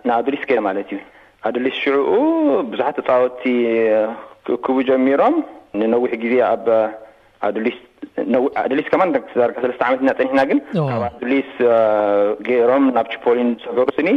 ንኣድሊስ 0.08 0.42
ኬል 0.50 0.60
ማለት 0.68 0.88
እዩ 0.94 0.98
ኣድሊስ 1.48 1.74
ሽዑኡ 1.82 2.02
ብዙሓት 2.72 2.94
ተፃወቲ 3.00 3.42
ክቡ 4.66 4.76
ጀሚሮም 4.88 5.34
ንነዊሕ 5.80 6.12
ግዜ 6.24 6.34
ኣብ 6.54 6.66
ኣሊስ 7.48 7.78
ኣሊስለስተ 8.62 9.82
ዓመት 9.88 10.00
ኒሕና 10.26 10.40
ግን 10.50 10.58
ካብ 10.90 11.02
ኣድሊስ 11.08 11.50
ገይሮም 12.48 12.84
ናብ 12.96 13.06
ፖሊን 13.24 13.50
ዝገሩ 13.64 13.88
ስኒ 13.98 14.08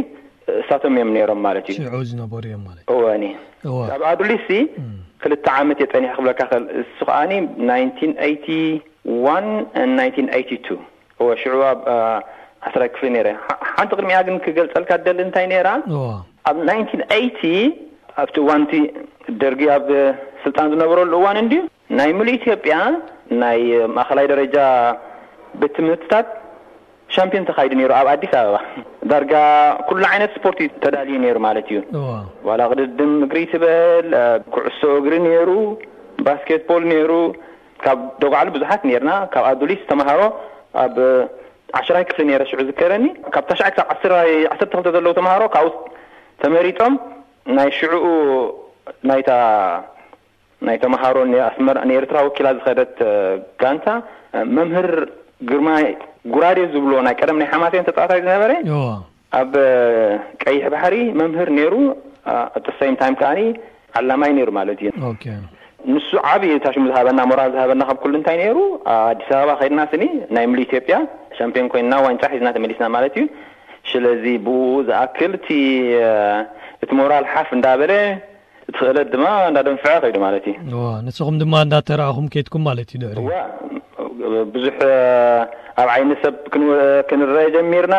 እሳቶም 0.60 0.94
እዮም 1.00 1.10
ሮም 1.30 1.40
ማለት 1.46 1.66
እዩብ 1.74 2.34
ኣድሊስ 4.12 4.46
ክልተ 5.24 5.46
ዓመት 5.60 5.78
የፀኒሕ 5.82 6.10
ክብለካ 6.16 6.40
ል 6.58 6.60
ከዓ 7.06 7.20
ቱ 10.66 10.68
ሽዑ 11.42 11.54
ኣብ 11.72 11.78
ዓስራይ 12.68 12.88
ክፍሊ 12.94 13.08
ረ 13.26 13.28
ሓንቲ 13.74 13.90
ቅድሚ 13.96 14.10
ግን 14.26 14.36
ክገልፀልካ 14.44 14.90
ደሊ 15.06 15.18
እንታይ 15.28 15.46
ኣ 16.48 16.50
ኣብቲ 18.22 18.36
እዋንቲ 18.44 18.72
ደርጊ 19.42 19.62
ኣብ 19.76 19.88
ስልጣን 20.44 20.70
ዝነበረሉ 20.72 21.12
እዋን 21.20 21.38
እን 21.42 21.48
ናይ 21.98 22.10
ሙሉይ 22.18 22.34
ኢትዮጵያ 22.40 22.74
ናይ 23.42 23.60
ማእኸላይ 23.96 24.26
ደረጃ 24.32 24.56
ቤት 25.60 25.72
ትምህርትታት 25.78 26.28
ሻምፒዮን 27.14 27.46
ተካይዱ 27.48 27.72
ሩ 27.90 27.90
ኣብ 27.98 28.06
ኣዲስ 28.12 28.32
ኣበባ 28.40 28.56
ዳርጋ 29.10 29.32
ኩላ 29.88 30.04
ዓይነት 30.14 30.30
ስፖርት 30.36 30.58
ተዳልዩ 30.84 31.16
ነይሩ 31.24 31.36
ማለት 31.46 31.66
እዩ 31.72 31.80
ዋላ 32.48 32.60
ቅድድም 32.72 33.12
እግሪ 33.26 33.38
ትበል 33.52 34.06
ኩዕሶ 34.54 34.80
እግሪ 35.00 35.14
ነይሩ 35.26 35.50
ባስኬትቦል 36.26 36.84
ይሩ 36.98 37.12
ካብ 37.84 38.00
ደጓዓሉ 38.22 38.48
ቡዙሓት 38.56 38.82
ርና 39.02 39.12
ካብ 39.34 39.44
ኣዶሊስ 39.52 39.82
ተማሃሮ 39.90 40.20
ኣብ 40.84 40.96
ዓሸራይ 41.80 42.04
ክፍሊ 42.08 42.24
ነረ 42.30 42.42
ሽዑ 42.50 42.60
ዝከረኒ 42.70 43.06
ካብ 43.34 43.44
ታሸይ 43.50 43.70
ክብ 43.76 43.84
ዓሰርተ 43.94 44.68
ክልተ 44.74 44.86
ዘለዉ 44.96 45.12
ተማሃሮብ 45.20 45.52
ናይ 47.56 47.70
ሽዑኡ 47.78 48.04
ናይ 49.10 49.20
ናይ 50.66 50.76
ተመሃሮ 50.82 51.16
ንኤርትራ 51.88 52.18
ወኪላ 52.26 52.48
ዝኸደት 52.58 52.92
ጋንታ 53.62 53.86
መምህር 54.56 54.88
ግርማይ 55.50 55.84
ጉራዴ 56.34 56.60
ዝብሎዎ 56.74 56.98
ናይ 57.06 57.14
ቀደም 57.22 57.38
ናይ 57.40 57.48
ሓማሴን 57.52 57.86
ተፃታይ 57.88 58.20
ዝነበረ 58.26 58.52
ኣብ 59.40 59.52
ቀይሕ 60.44 60.64
ባሕሪ 60.74 60.96
መምህር 61.20 61.48
ኔይሩ 61.58 61.74
ኣፀሰምታይም 62.58 63.16
ከዓ 63.22 63.30
ዓላማይ 63.98 64.30
ይሩ 64.42 64.50
ማለት 64.60 64.78
እዩ 64.84 64.90
ንሱ 65.94 66.08
ዓብ 66.32 66.42
ታሽሙ 66.64 66.84
ዝበና 66.94 67.20
ሞራል 67.30 67.50
ዝሃበና 67.54 67.82
ካብ 67.88 67.98
ኩልንታይ 68.02 68.38
ሩ 68.56 68.60
ኣዲስ 68.92 69.28
ኣበባ 69.38 69.50
ኸይድና 69.60 69.80
ስኒ 69.92 70.04
ናይ 70.34 70.44
ምሉ 70.50 70.60
ኢትዮጵያ 70.68 70.96
ሻምፒዮን 71.38 71.68
ኮይንና 71.72 71.94
ዋይንፃ 72.06 72.22
ሒዝና 72.34 72.48
ተመሊስና 72.56 72.86
ማለት 72.94 73.14
እዩ 73.20 73.24
ስለዚ 73.90 74.24
ብኡ 74.46 74.60
ዘኣክልቲ 74.88 75.48
እቲ 76.84 76.90
ሞራል 77.00 77.24
ሓፍ 77.32 77.48
እንዳበለ 77.56 77.92
እቲ 78.68 78.74
ክእለት 78.80 79.08
ድማ 79.12 79.26
እንዳደንፍዐ 79.50 79.90
ኸይዱ 80.04 80.16
ማለት 80.24 80.44
እዩንስኹም 80.52 81.36
ማ 81.52 81.56
እዳተእኹም 81.66 82.26
ኩም 82.54 82.62
ማለ 82.68 82.78
ዩ 83.04 83.28
ብዙሕ 84.54 84.76
ኣብ 85.80 85.88
ዓይነት 85.94 86.18
ሰብ 86.24 86.34
ክንረአ 87.08 87.46
ጀሚርና 87.56 87.96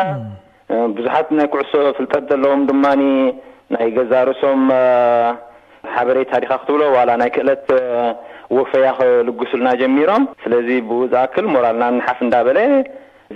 ብዙሓት 0.96 1.28
ናይ 1.38 1.46
ኩዕሶ 1.52 1.72
ፍልጠት 1.96 2.24
ዘለዎም 2.30 2.62
ድማ 2.70 2.84
ናይ 3.74 3.86
ገዛርሶም 3.96 4.62
ሓበሬ 5.94 6.18
ታዲካ 6.32 6.52
ክትብሎ 6.62 6.82
ዋላ 6.96 7.10
ናይ 7.22 7.30
ክእለት 7.36 7.66
ወፈያ 8.56 8.88
ክልግስልና 8.98 9.68
ጀሚሮም 9.82 10.24
ስለዚ 10.42 10.68
ብኡ 10.88 11.00
ዝኣክል 11.12 11.46
ሞራልና 11.54 11.84
ንሓፍ 11.96 12.18
እንዳበለ 12.26 12.58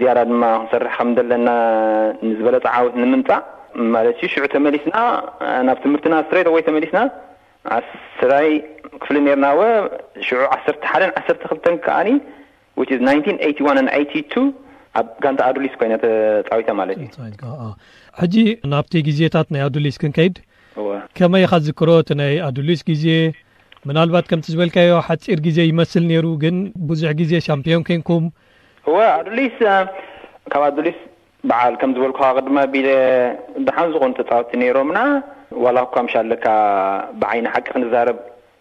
ዝያዳ 0.00 0.19
ድማ 0.30 0.42
ክንሰርሕ 0.61 0.95
ከም 1.00 1.09
ዘለና 1.19 1.49
ንዝበለፃ 2.26 2.66
ዓወት 2.78 2.95
ንምምፃእ 3.02 3.40
ማ 3.93 3.97
ዑ 4.43 4.47
ተመሊስና 4.55 4.97
ናብ 5.67 5.79
ትምህርና 5.85 6.17
ተመሊስና 6.69 6.99
ስራ 8.21 8.33
ፍ 9.07 9.17
ና 9.45 9.50
ክ 10.27 10.49
ዓ 10.49 12.05
ኣብ 15.00 15.57
ኣስይ 18.23 18.49
ናብ 18.73 18.87
ግዜታት 19.09 19.49
ኣዱሊስ 19.69 19.97
ክንከይድ 20.05 20.37
ከመይ 21.19 21.45
ካዝክሮ 21.53 21.89
ይ 22.33 22.37
ኣድሊስ 22.49 22.81
ግዜ 22.91 23.05
ምናባት 23.89 24.27
ከም 24.31 24.41
ዝበካዮ 24.55 24.91
ሓፂር 25.09 25.39
ዜ 25.59 25.69
ይመስል 25.71 26.05
ሩ 26.27 26.31
ግ 26.43 26.49
ብዙ 26.89 27.03
ዜ 27.31 27.35
ምን 27.69 27.85
ኮኩም 27.89 28.27
በዓል 31.49 31.75
ከም 31.80 31.90
ዝበልኩካ 31.97 32.23
ድማ 32.47 32.59
ቢለ 32.73 32.88
ድሓን 33.66 33.90
ዝኾኑ 33.94 34.11
ተፃወቲ 34.18 34.50
ነይሮምና 34.62 34.99
ዋላ 35.64 35.78
ኳ 35.92 36.02
ምሻለካ 36.06 36.47
ብዓይኒ 37.20 37.47
ሓቂ 37.54 37.66
ክንዛረብ 37.75 38.18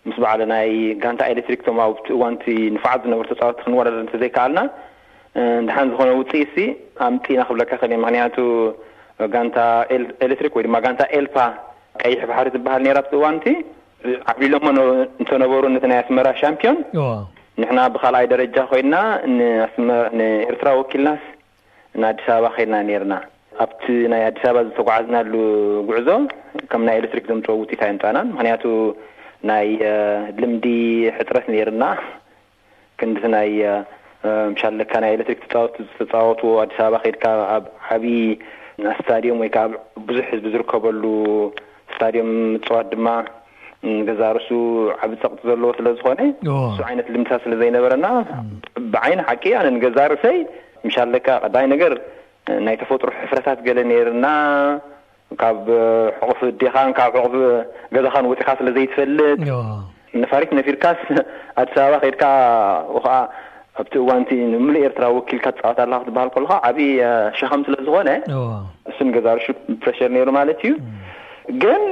ምስ 0.09 0.17
በዕለ 0.23 0.41
ናይ 0.51 0.69
ጋንታ 1.01 1.21
ኤሌትሪክ 1.31 1.61
ቶም 1.65 1.79
ኣብ 1.85 1.93
ቲ 2.05 2.13
እዋንቲ 2.17 2.45
ንፋዓት 2.75 3.01
ዝነበሩ 3.05 3.25
ተፃወቲ 3.31 3.57
ክንወላደ 3.65 3.97
ተ 4.11 4.15
ዘይከኣልና 4.21 4.59
ድሓን 5.69 5.89
ዝኾነ 5.93 6.11
ውፅኢት 6.19 6.55
ኣብምፂኢና 7.07 7.41
ክብለካ 7.49 7.71
ክእል 7.81 7.93
እ 7.97 7.99
ምክንያቱ 8.05 8.37
ጋንታ 9.33 9.57
ኤሌትሪክ 10.27 10.53
ወይ 10.59 10.63
ድማ 10.67 10.75
ጋንታ 10.85 11.01
ኤልፓ 11.17 11.35
ቀይሕ 12.03 12.21
ባሕሪ 12.31 12.47
ዝበሃል 12.55 12.81
ነራ 12.87 12.99
ት 13.09 13.19
እዋንቲ 13.19 13.45
ዓብሊሎ 14.31 14.53
ሞ 14.67 14.71
እንተነበሩ 15.21 15.63
ነቲ 15.75 15.85
ናይ 15.91 15.99
ኣስመራ 16.03 16.27
ሻምፒዮን 16.43 16.77
ንሕና 17.61 17.79
ብካልኣይ 17.95 18.25
ደረጃ 18.33 18.57
ኮይልና 18.71 18.95
ኤርትራ 20.51 20.69
ወኪልና 20.79 21.09
ንኣዲስ 21.97 22.25
ኣበባ 22.31 22.47
ኸይድና 22.55 22.75
ኔርና 22.89 23.13
ኣብቲ 23.63 23.83
ናይ 24.13 24.21
ኣዲስ 24.27 24.43
ኣበባ 24.49 24.63
ዝተጓዓዝናሉ 24.67 25.33
ጉዕዞ 25.89 26.09
ከም 26.71 26.81
ናይ 26.87 26.97
ኤሌትሪክ 27.01 27.25
ዘምፅ 27.31 27.47
ውጢታ 27.61 27.81
ንፃናን 27.95 28.27
ምክንያቱ 28.35 28.63
ናይ 29.51 29.67
ልምዲ 30.41 30.65
ሕፅረት 31.17 31.45
ኔርና 31.55 31.83
ክንዲ 32.99 33.17
ቲ 33.23 33.27
ናይ 33.37 33.49
ምሻለካ 34.53 34.93
ናይ 35.03 35.11
ኤሌትሪክ 35.17 35.41
ተወቱ 35.55 35.75
ዝተፃወትዎ 35.95 36.51
ኣዲስ 36.63 36.77
ኣበባ 36.85 36.99
ከድካ 37.05 37.25
ኣብ 37.55 37.65
ዓብዪ 37.95 38.07
ስታዲየም 38.99 39.41
ወይከዓ 39.43 39.63
ብዙሕ 40.09 40.25
ህዝቢ 40.33 40.47
ዝርከበሉ 40.55 41.03
ስታድዮም 41.93 42.31
ምፅዋት 42.53 42.87
ድማ 42.93 43.07
ንገዛርሱ 43.89 44.47
ዓብ 45.03 45.11
ፀቕቲ 45.21 45.39
ዘለዎ 45.49 45.69
ስለ 45.77 45.87
ዝኾነ 45.97 46.21
ንሱ 46.45 46.79
ዓይነት 46.87 47.07
ልምድታት 47.13 47.41
ስለ 47.45 47.53
ዘይነበረና 47.61 48.07
ብዓይኒ 48.95 49.19
ሓቂ 49.27 49.43
ኣነ 49.59 49.67
ንገዛርእሰይ 49.75 50.37
ምሻለካ 50.85 51.27
ቀዳይ 51.45 51.65
ነገር 51.73 51.93
ናይ 52.65 52.75
ተፈጥሩ 52.81 53.09
ሕፍረታት 53.21 53.59
ገለ 53.67 53.79
ኔርና 53.91 54.27
ካብ 55.41 55.57
ሕቁፍ 56.21 56.39
ዴኻን 56.61 56.91
ካብ 56.99 57.13
ሕቁፍ 57.23 57.33
ገዛኻን 57.95 58.29
ወፂካ 58.31 58.49
ስለ 58.59 58.67
ዘይትፈልጥ 58.77 59.37
ነፋሪት 60.21 60.51
ነፊርካስ 60.59 61.01
ኣዲስ 61.61 61.75
ኣበባ 61.83 61.97
ከድካ 62.03 62.23
ከዓ 63.03 63.15
ኣብቲ 63.81 63.93
እዋንቲ 64.03 64.29
ንምሉይ 64.53 64.83
ኤርትራ 64.87 65.05
ወኪልካ 65.17 65.45
ትፃወታ 65.57 65.79
ለካ 65.91 65.99
ክትበሃል 66.05 66.29
ከልካ 66.35 66.51
ዓብ 66.69 66.77
ሸከም 67.39 67.61
ስለ 67.67 67.75
ዝኮነ 67.87 68.09
እሱን 68.91 69.09
ገዛርሹ 69.17 69.45
ፕሬር 69.83 70.11
ይሩ 70.21 70.29
ማለት 70.39 70.59
እዩ 70.67 70.73
ግን 71.65 71.83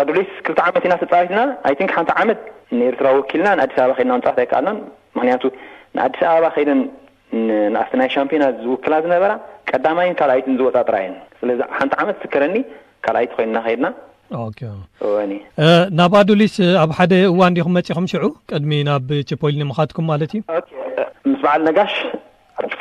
ኣዶሌስ 0.00 0.30
ክልተ 0.46 0.58
ዓመት 0.70 0.84
ኢናተፃዋሪትና 0.88 1.40
ይን 1.74 1.92
ሓንቲ 1.94 2.10
ዓመት 2.24 2.40
ንኤርትራ 2.78 3.06
ወኪልና 3.20 3.48
ንኣዲስ 3.60 3.78
ኣበባ 3.84 3.96
ድና 4.02 4.12
ንፃወት 4.20 4.38
ኣይከኣ 4.42 4.66
ምክቱ 5.18 5.44
ንኣዲስ 5.96 6.20
ኣበባ 6.34 6.50
ይ 7.36 7.44
ሻፒና 8.18 8.42
ዝውክላ 8.62 8.94
ዝነበ 9.04 9.24
ቀዳይ 9.70 10.10
ካይት 10.18 10.46
ዝወፃጥራዩ 10.58 11.06
ሓቲ 11.40 11.50
ት 11.90 11.92
ዝከረኒ 12.22 12.56
ካይቲ 13.06 13.30
ኮይኑናድናናብ 13.38 16.12
ኣዶሊስ 16.20 16.54
ኣብ 16.82 16.90
እዋን 17.30 17.52
ም 17.54 17.56
ኹም 17.96 18.02
ዑ 18.18 18.20
ሚ 18.72 18.74
ናብ 18.88 19.06
ፖትኩም 19.78 20.04
ማ 20.10 20.12
ዩ 20.34 20.36
ጋሽ 21.78 21.94
ኣፖ 22.66 22.78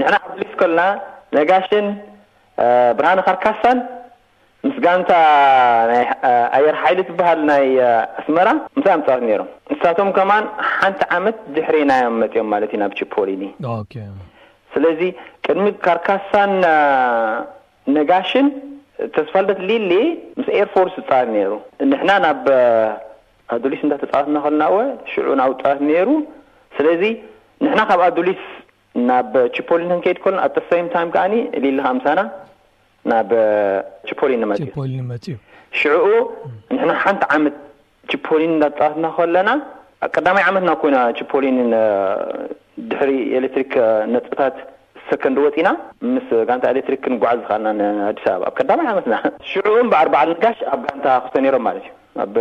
ና 0.00 0.02
ና 1.34 1.36
ጋሽብሃ 1.50 3.38
ምስጋንታ 4.66 5.12
ናይ 5.90 6.02
ኣየር 6.56 6.76
ሓይሊ 6.82 6.98
ዝበሃል 7.08 7.40
ናይ 7.50 7.64
ኣስመራ 8.20 8.48
ምሳ 8.78 8.84
ፅወት 9.06 9.22
ኔሮም 9.28 9.48
እንስሳቶም 9.70 10.10
ከማ 10.16 10.32
ሓንቲ 10.74 11.00
ዓመት 11.16 11.38
ዝሕሪናዮም 11.56 12.16
መፂኦም 12.22 12.48
ማለት 12.54 12.70
እዩ 12.74 12.78
ናብ 12.84 12.94
ችፖሊን 13.04 13.42
ስለዚ 14.74 15.00
ቅድሚ 15.46 15.64
ካርካሳን 15.86 16.52
ነጋሽን 17.96 18.46
ተስፋልበት 19.14 19.58
ሌሊ 19.70 19.92
ምስ 20.38 20.48
ኤርፎርስ 20.60 20.94
ዝፃባት 21.00 21.28
ነይሩ 21.36 21.52
ንሕና 21.90 22.10
ናብ 22.24 22.44
ኣዱሊስ 23.54 23.80
እንታ 23.86 23.96
ተፃወትና 24.02 24.36
ከልና 24.44 24.64
ሽዑንኣው 25.12 25.52
ፅባት 25.60 25.78
ኔይሩ 25.88 26.10
ስለዚ 26.76 27.02
ንሕና 27.64 27.80
ካብ 27.90 28.02
ኣዶሊስ 28.08 28.42
ናብ 29.08 29.32
ችፖሊን 29.56 29.88
ንክንከይድ 29.92 30.18
ከሎና 30.22 30.40
ኣሰ 30.48 30.80
ታ 30.94 31.04
ከዓ 31.16 31.24
ሊካ 31.64 31.88
ምሳና 31.98 32.20
ናብ 33.10 33.30
ፖሊንእ 34.20 34.68
ሽዑኡ 35.80 36.06
ንሕና 36.74 36.92
ሓንቲ 37.02 37.22
ዓመት 37.36 37.54
ችፖሊን 38.10 38.52
እዳፃባትና 38.56 39.06
ከለና 39.18 39.50
ኣብቀዳማይ 40.06 40.42
ዓመትና 40.50 40.70
ኮይና 40.82 40.98
ፖሊን 41.32 41.58
ድሕሪ 42.90 43.10
ኤሌትሪክ 43.38 43.72
ነፅብታት 44.14 44.56
ሰኮንድ 45.08 45.38
ወፂና 45.44 45.68
ምስ 46.14 46.26
ጋንታ 46.48 46.64
ኤሌትሪክ 46.74 47.00
ክንጓዓዝ 47.06 47.40
ዝክልና 47.46 47.80
ኣዲስ 48.08 48.24
ኣበብ 48.34 48.46
ኣብ 48.50 48.58
ቀዳማይ 48.60 48.86
ዓመትና 48.92 49.14
ሽዑኡ 49.50 49.76
ብኣርበዓል 49.92 50.30
ንጋሽ 50.34 50.58
ኣብ 50.74 50.80
ጋንታ 50.86 51.06
ኣክተ 51.20 51.34
ሮም 51.54 51.64
ማለት 51.68 51.84
እዩ 51.88 51.96
ኣብ 52.24 52.36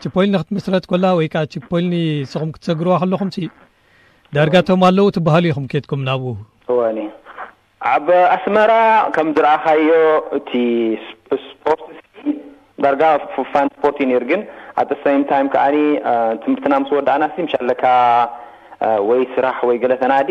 ቶ 0.00 0.04
ው 11.18 11.20
ዝ 11.86 11.88
ዳርጋ 12.84 13.02
ፉፋን 13.34 13.66
ስፖርቲ 13.76 13.98
ዩ 14.02 14.06
ኒር 14.10 14.24
ግን 14.30 14.40
ኣጠሰምታይም 14.82 15.46
ከዓኒ 15.54 15.76
ትምህርቲና 16.42 16.74
ምስ 16.82 16.90
ወድ 16.96 17.08
ኣናስ 17.14 17.34
ምሻለካ 17.46 17.84
ወይ 19.10 19.20
ስራሕ 19.34 19.56
ወይ 19.68 19.76
ገለ 19.82 19.92
ተና 20.02 20.12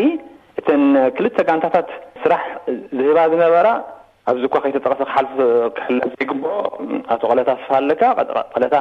እተን 0.60 0.82
ክልተ 1.16 1.38
ጋንታታት 1.48 1.88
ስራሕ 2.24 2.42
ዝህባ 2.98 3.18
ዝነበራ 3.32 3.68
ኣብዝኳ 4.30 4.54
ከይተጠቀሰሓል 4.62 5.26
ክሕለ 5.76 6.00
ዘይግብኦ 6.12 6.52
ኣቶ 7.14 7.22
ቀለታ 7.32 7.50
ስፋ 7.62 7.70
ኣለካ 7.80 8.02
ቀለታ 8.54 8.74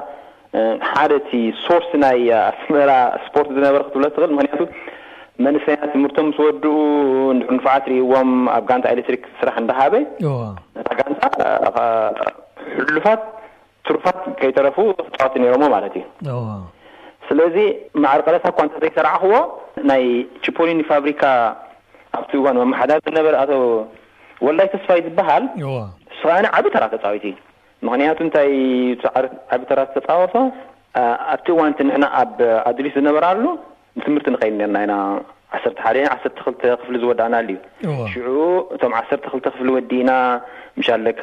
ሓደ 0.92 1.12
እቲ 1.22 1.32
ሶርስ 1.66 1.90
ናይ 2.04 2.20
ኣስመራ 2.50 2.92
ስፖርት 3.26 3.50
ዝነበረ 3.58 3.82
ክትብለ 3.88 4.06
ትኽእል 4.16 4.32
ምክንያቱ 4.38 4.62
መንሰይና 5.46 5.84
ትምህርቶም 5.94 6.26
ምስ 6.30 6.38
ወድኡ 6.46 6.66
ንድሑንፋዓ 7.38 7.76
ርእዎም 7.92 8.32
ኣብ 8.58 8.64
ጋንታ 8.70 8.86
ኤሌትሪክ 8.96 9.24
ስራሕ 9.40 9.56
እንዳሃበ 9.64 9.94
ጋንታሉፋት 11.00 13.22
ትሩፋት 13.88 14.18
ከይተረፉ 14.40 14.76
ወቲ 14.90 15.34
ሮሞ 15.54 15.64
ማለት 15.76 15.94
እዩ 16.02 16.06
ስለዚ 17.28 17.56
ማዕርቀለታ 18.04 18.46
እኳ 18.52 18.60
እተዘይሰራዓኽዎ 18.70 19.36
ናይ 19.90 20.04
ችፖሊኒ 20.46 20.82
ፋብሪካ 20.92 21.24
ኣብቲ 22.18 22.32
እዋን 22.40 22.58
መማሓዳር 22.62 23.00
ዝነበረ 23.08 23.36
ኣቶ 23.44 23.52
ወላይ 24.48 24.68
ተስፋ 24.74 24.90
ዝበሃል 25.06 25.44
ስ 26.20 26.22
ዓብ 26.58 26.66
ታራ 26.74 26.84
ተፃዊት 26.94 27.24
እዩ 27.30 27.36
ምክንያቱ 27.88 28.20
እንታይ 28.26 28.50
ዕ 29.16 29.18
ዓብ 29.56 29.64
ራ 29.78 29.82
ዝተፃወፈ 29.96 30.36
ኣብቲ 31.34 31.48
እዋንቲ 31.56 31.80
ና 32.04 32.08
ኣብ 32.24 32.38
ኣድሊስ 32.70 32.94
ዝነበርሉ 33.00 33.44
ንትምህርቲ 34.00 34.30
ንኸይርና 34.36 34.78
ኢና 34.86 34.94
ዓሰርተ 35.56 35.78
ሓደ 35.86 35.98
ዓሰርተ 36.14 36.38
ክልተ 36.46 36.62
ክፍሊ 36.82 36.96
ዝወዳእና 37.04 37.36
ልዩ 37.48 37.58
ሽዑ 38.14 38.38
እቶም 38.76 38.94
ዓሰርተ 39.02 39.24
ክልተ 39.34 39.46
ክፍሊ 39.54 39.70
ወዲና 39.78 40.12
ምሻካ 40.80 41.22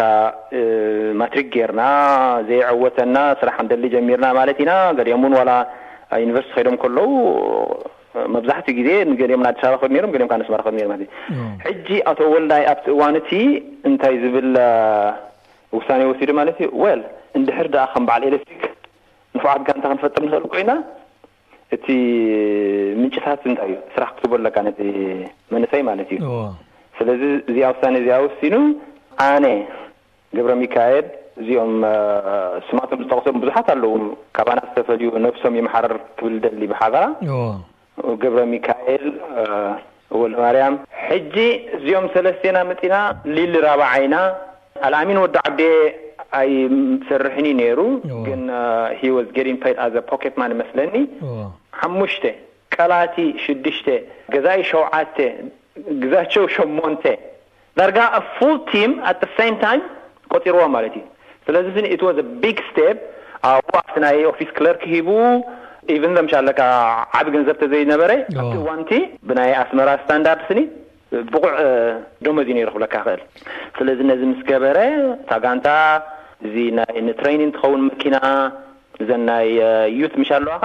ማትሪክ 1.23 1.47
ጌርና 1.55 1.83
ዘይዐወተና 2.49 3.17
ስራሕ 3.41 3.55
ክንደሊ 3.61 3.85
ጀሚርና 3.95 4.29
ማለት 4.39 4.59
ኢና 4.65 4.73
ገዲኦምእውን 4.99 5.37
ዋላ 5.41 5.51
ዩኒቨርስቲ 6.25 6.53
ኸይዶም 6.59 6.77
ከለዉ 6.85 7.11
መብዛሕትኡ 8.35 8.73
ግዜ 8.79 8.89
ንገኦምና 9.11 9.51
ዲረክ 9.97 10.11
ገም 10.23 10.33
ነስማረክ 10.41 10.67
ሕጂ 11.67 11.89
ኣቶ 12.11 12.19
ወልናይ 12.33 12.65
ኣብቲ 12.73 12.91
እዋንእቲ 12.95 13.31
እንታይ 13.91 14.15
ዝብል 14.23 14.51
ውሳኔ 15.77 16.01
ወሲዶ 16.11 16.31
ማለት 16.41 16.59
እዩ 16.67 16.83
እንድሕር 17.39 17.69
ዳኣ 17.75 17.85
ከም 17.93 18.05
በዓል 18.09 18.23
ኤሌትሪክ 18.31 18.63
ንፉዓት 19.37 19.61
ጋንታ 19.69 19.85
ክንፈጥር 19.93 20.23
ንክእል 20.31 20.49
ኮይና 20.55 20.73
እቲ 21.75 21.87
ምንጭታት 23.01 23.41
እንታይ 23.51 23.69
እዩ 23.71 23.77
ስራሕ 23.95 24.11
ክትቦ 24.17 24.33
ኣለካ 24.39 24.57
ነቲ 24.69 24.79
መንሰይ 25.55 25.83
ማለት 25.89 26.09
እዩ 26.17 26.21
ስለዚ 26.99 27.23
እዚ 27.51 27.59
ኣውሳኒ 27.69 27.95
እዚኣወሲኑ 28.03 28.57
ኣነ 29.29 29.47
ገብረ 30.37 30.53
ሚካኤል 30.63 31.07
እዚኦም 31.41 31.73
ስማቶም 32.69 33.03
ዝጠቅሶም 33.05 33.37
ቡዙሓት 33.43 33.69
ኣለዉ 33.75 33.95
ካባና 34.37 34.59
ዝተፈልዩ 34.69 35.09
ነፍሶም 35.27 35.55
ይመሓረር 35.61 35.95
ክብል 36.19 36.35
ደሊ 36.45 36.63
ብሓበራ 36.73 37.05
ገብረ 38.23 38.41
ሚካኤል 38.55 39.05
ወልማርያም 40.21 40.75
ሕጂ 41.07 41.37
እዚኦም 41.77 42.07
ሰለስተና 42.17 42.57
መፂና 42.71 42.95
ሊሊ 43.37 43.55
ራባዓኢና 43.67 44.17
ኣልኣሚን 44.87 45.21
ወዲ 45.25 45.37
ዓብ 45.49 45.59
ኣይሰርሕኒ 46.41 47.49
ነይሩ 47.63 47.81
ግን 48.29 48.43
ሂወገሪን 49.03 49.59
ፓኣዘ 49.65 49.95
ፓኬትማን 50.13 50.55
ይመስለኒ 50.57 50.93
ሓሙሽተ 51.85 52.25
ቀላቲ 52.75 53.17
ሽድሽተ 53.45 53.89
ገዛኢ 54.35 54.61
ሸውዓተ 54.73 55.17
ግዛቸው 56.03 56.45
ሸሞንተ 56.57 57.05
ዳርጋ 57.79 57.99
ኣ 58.19 58.21
ፉል 58.37 58.55
ቲ 58.71 58.83
ኣ 59.11 59.13
ሳምታይ 59.39 59.79
ቆፂርዎ 60.33 60.61
ማለት 60.77 60.95
እዩ 61.01 61.05
ስለዚ 61.47 61.67
ዋ 62.09 62.13
ቢግ 62.45 62.59
ስቴፕ 62.69 62.99
ኣ 63.49 63.53
ኣ 63.83 64.03
ናይ 64.05 64.19
ኦፊስ 64.33 64.51
ክለርክ 64.59 64.83
ሂቡ 64.95 65.09
ኢቨን 65.95 66.13
ዘምሻለካ 66.19 66.61
ዓብ 67.19 67.27
ገንዘብ 67.35 67.57
ተዘይነበረኣዚ 67.63 68.53
ዋንቲ 68.69 68.93
ብናይ 69.29 69.53
ኣስመራ 69.63 69.89
ስታንዳርድ 70.03 70.43
ስኒ 70.51 70.61
ብቁዕ 71.33 71.47
ዶሞ 72.27 72.37
እዚ 72.45 72.51
ነሩ 72.59 72.69
ክብለካ 72.75 72.95
ኽእል 73.07 73.21
ስለዚ 73.79 73.99
ነዚ 74.11 74.21
ምስ 74.31 74.41
ገበረ 74.51 74.79
ታጋንታ 75.31 75.69
እዚ 76.47 76.55
ንትሬይኒን 77.09 77.51
እትኸውን 77.53 77.83
መኪና 77.89 78.17
እዘናይ 79.03 79.51
ዩት 80.01 80.15
ምሻ 80.21 80.31
ኣለዋካ 80.41 80.65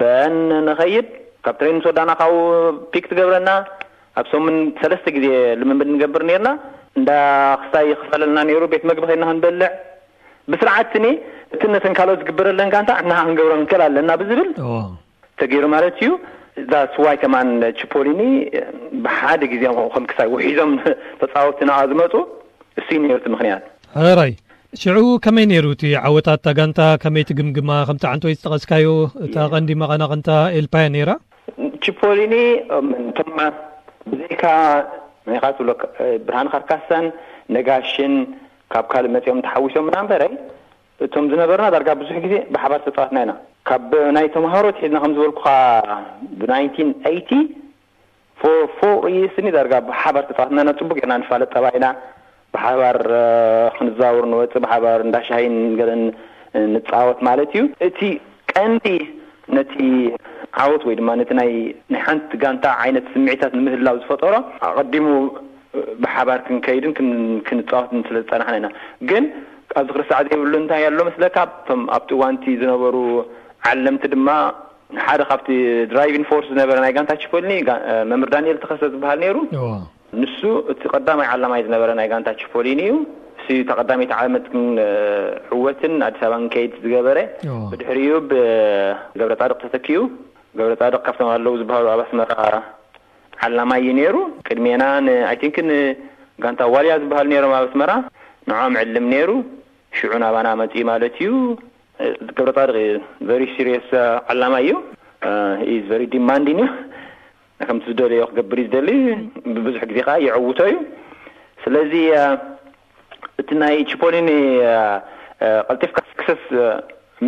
በአ 0.00 0.24
ንኸይድ 0.68 1.08
ካብ 1.44 1.54
ትሬኒ 1.60 1.76
ሶወዳና 1.84 2.10
ካብ 2.20 2.32
ፒክ 2.92 3.04
ትገብረና 3.10 3.50
ኣብ 4.20 4.26
ሰሙን 4.32 4.56
ሰለስተ 4.80 5.06
ጊዜ 5.16 5.26
ልምምድ 5.60 5.88
ንገብር 5.94 6.22
ነርና 6.30 6.48
እንዳ 6.98 7.10
ክሳይ 7.62 7.88
ክፈለልና 8.02 8.38
ሩ 8.62 8.66
ቤት 8.72 8.84
መግቢ 8.90 9.02
ኸና 9.10 9.24
ክንበልዕ 9.30 9.68
ብስርዓትት 10.52 10.94
እቲ 11.54 11.62
ነተንካልኦት 11.74 12.20
ዝግብረለን 12.22 12.68
ንታ 12.82 12.90
ዕናሓ 13.02 13.20
ክንገብረ 13.26 13.52
ክክእል 13.62 13.82
ኣለና 13.88 14.10
ብዝብል 14.20 14.50
ተገይሩ 15.40 15.64
ማለት 15.76 15.96
እዩ 16.04 16.10
እዛ 16.60 16.72
ስዋይተማን 16.94 17.48
ችፖሊኒ 17.78 18.20
ብሓደ 19.04 19.40
ግዜምከም 19.52 20.04
ክሳ 20.10 20.20
ውሒዞም 20.34 20.72
ተፃወቲ 21.22 21.58
ን 21.70 21.74
ዝመፁ 21.92 22.14
እስ 22.80 22.88
ነሩ 23.04 23.18
ምክንያት 23.34 23.64
ሽዑ 24.82 25.00
ከመይ 25.24 25.44
ነሩ 25.50 25.66
እቲ 25.74 25.82
ዓወታት 26.06 26.40
ታጋንታ 26.46 26.78
ከመይቲ 27.02 27.28
ግምግማ 27.38 27.70
ከም 27.88 27.98
ዓንቲ 28.10 28.24
ወይ 28.28 28.34
ዝጠቀስካዮ 28.38 28.88
እታ 29.26 29.36
ቀንዲማቀናቅንታ 29.52 30.28
ኤልፓያ 30.58 30.86
ራ 31.08 31.12
ፖሊኒ 32.00 32.34
ቶ 33.18 33.24
ብዘካ 34.10 34.42
ካብ 35.44 35.54
ብርሃን 36.26 36.48
ካርካሳን 36.54 37.06
ነጋሽን 37.56 38.14
ካብ 38.74 38.86
ካልእ 38.94 39.12
መፂኦም 39.16 39.40
ትሓዊሶም 39.46 39.86
ናምበረ 39.96 40.24
እቶም 41.06 41.24
ዝነበርና 41.32 41.68
ዳርጋ 41.74 41.88
ብዙሕ 42.02 42.18
ግዜ 42.26 42.34
ብሓባር 42.56 42.82
ተዋትና 42.86 43.18
ኢና 43.26 43.32
ካብ 43.70 43.90
ናይ 44.16 44.28
ተማሃሮትሒድና 44.36 45.00
ከዝበልኩካ 45.04 45.46
ብ 46.42 46.52
ፎ 48.80 48.84
ስ 49.36 49.46
ብሓር 49.90 50.16
ተጠዋትናኢና 50.30 50.70
ፅቡ 50.82 50.92
ና 51.12 51.18
ፋለ 51.30 51.42
ጠባ 51.56 51.64
ኢና 51.80 51.86
ብሓባር 52.56 52.96
ክንዘብሩ 53.76 54.20
ንወፅእ 54.32 54.62
ብሓባር 54.64 54.98
እንዳሻሂይን 55.06 55.56
ገለ 55.80 55.90
ንፃወት 56.74 57.18
ማለት 57.28 57.50
እዩ 57.54 57.62
እቲ 57.86 58.00
ቀንዲ 58.52 58.86
ነቲ 59.56 59.74
ዓወት 60.62 60.82
ወይ 60.88 60.94
ድማ 61.00 61.08
ነቲ 61.20 61.28
ይናይ 61.34 61.50
ሓንቲ 62.04 62.30
ጋንታ 62.42 62.64
ዓይነት 62.84 63.06
ስምዒታት 63.14 63.52
ንምህላው 63.58 63.96
ዝፈጠሮ 64.02 64.34
ኣቀዲሙ 64.68 65.06
ብሓባር 66.02 66.38
ክንከይድን 66.46 66.92
ክንፃወትን 67.48 68.04
ስለዝፀናሐና 68.08 68.56
ኢና 68.60 68.68
ግን 69.10 69.24
ኣብዚ 69.78 69.90
ክርሳዕ 69.96 70.20
ዘይብሉ 70.28 70.52
እንታይ 70.62 70.84
ኣሎ 70.90 70.98
መስለካ 71.08 71.36
እቶም 71.50 71.80
ኣብቲ 71.96 72.10
እዋንቲ 72.16 72.44
ዝነበሩ 72.60 72.96
ዓለምቲ 73.70 74.04
ድማ 74.14 74.28
ሓደ 75.06 75.22
ካብቲ 75.30 75.46
ድራይቪን 75.90 76.24
ፎርስ 76.30 76.48
ዝነበረ 76.54 76.76
ናይ 76.84 76.92
ጋንታ 76.98 77.12
ሽኮልኒ 77.24 77.52
መምር 78.12 78.28
ዳኒኤል 78.34 78.58
ተኸሰ 78.64 78.82
ዝበሃል 78.94 79.18
ነይሩ 79.24 79.38
ንሱ 80.20 80.40
እቲ 80.72 80.82
ቐዳማይ 80.94 81.28
ዓላማይ 81.34 81.60
ዝነበረ 81.66 81.90
ናይ 81.98 82.06
ጋንታ 82.12 82.28
ችፖሊን 82.42 82.80
እዩ 82.84 82.92
እ 83.54 83.56
ተ 83.68 83.72
ቐዳሚይቲ 83.78 84.12
ዓለመትን 84.20 84.62
ዕወትን 85.54 85.92
ኣዲስ 86.06 86.20
ኣበባ 86.28 86.38
ከይድ 86.54 86.72
ዝገበረ 86.84 87.18
ብድሕር 87.72 87.98
እዩ 88.04 88.12
ብገብረ 88.30 89.32
ፃድቅ 89.42 89.58
ተተኪቡ 89.64 90.00
ገብረ 90.58 90.74
ፃድቅ 90.82 91.00
ካብቶም 91.06 91.30
ኣለዉ 91.34 91.54
ዝበሃሉ 91.62 91.86
ኣብ 91.94 92.02
ስመራ 92.12 92.30
ዓላማ 93.46 93.70
እዩ 93.82 93.88
ነይሩ 93.98 94.16
ቅድሜና 94.48 94.82
ይን 94.96 95.68
ንጋንታ 96.38 96.62
ዋልያ 96.74 96.94
ዝብሃሉ 97.04 97.28
ነይሮም 97.34 97.54
ኣብ 97.58 97.66
ስመራ 97.74 97.92
ንዕም 98.50 98.74
ዕልም 98.82 99.06
ነይሩ 99.14 99.30
ሽዑን 99.98 100.24
ኣባና 100.30 100.48
መፂ 100.62 100.74
ማለት 100.92 101.14
እዩ 101.24 101.30
ገብረፃድቂ 102.36 102.78
ቨሪ 103.28 103.42
ስሪስ 103.56 103.88
ዓላማይ 104.32 104.64
እዩ 104.70 104.74
ኢ 105.72 105.76
ቨሪ 105.90 106.02
ዲማንድን 106.16 106.58
እዩ 106.66 106.70
ከምቲ 107.68 107.84
ዝደልዮ 107.90 108.22
ክገብር 108.30 108.58
እዩ 108.62 108.66
ዝደሊ 108.70 108.88
ብብዙሕ 109.56 109.82
ግዜ 109.90 109.98
ከዓ 110.06 110.16
የዕውቶ 110.26 110.58
እዩ 110.70 110.74
ስለዚ 111.64 111.92
እቲ 113.40 113.48
ናይ 113.60 113.76
ችፖሊኒ 113.90 114.28
ቀልጢፍካ 115.68 115.98
ስክሰስ 116.10 116.44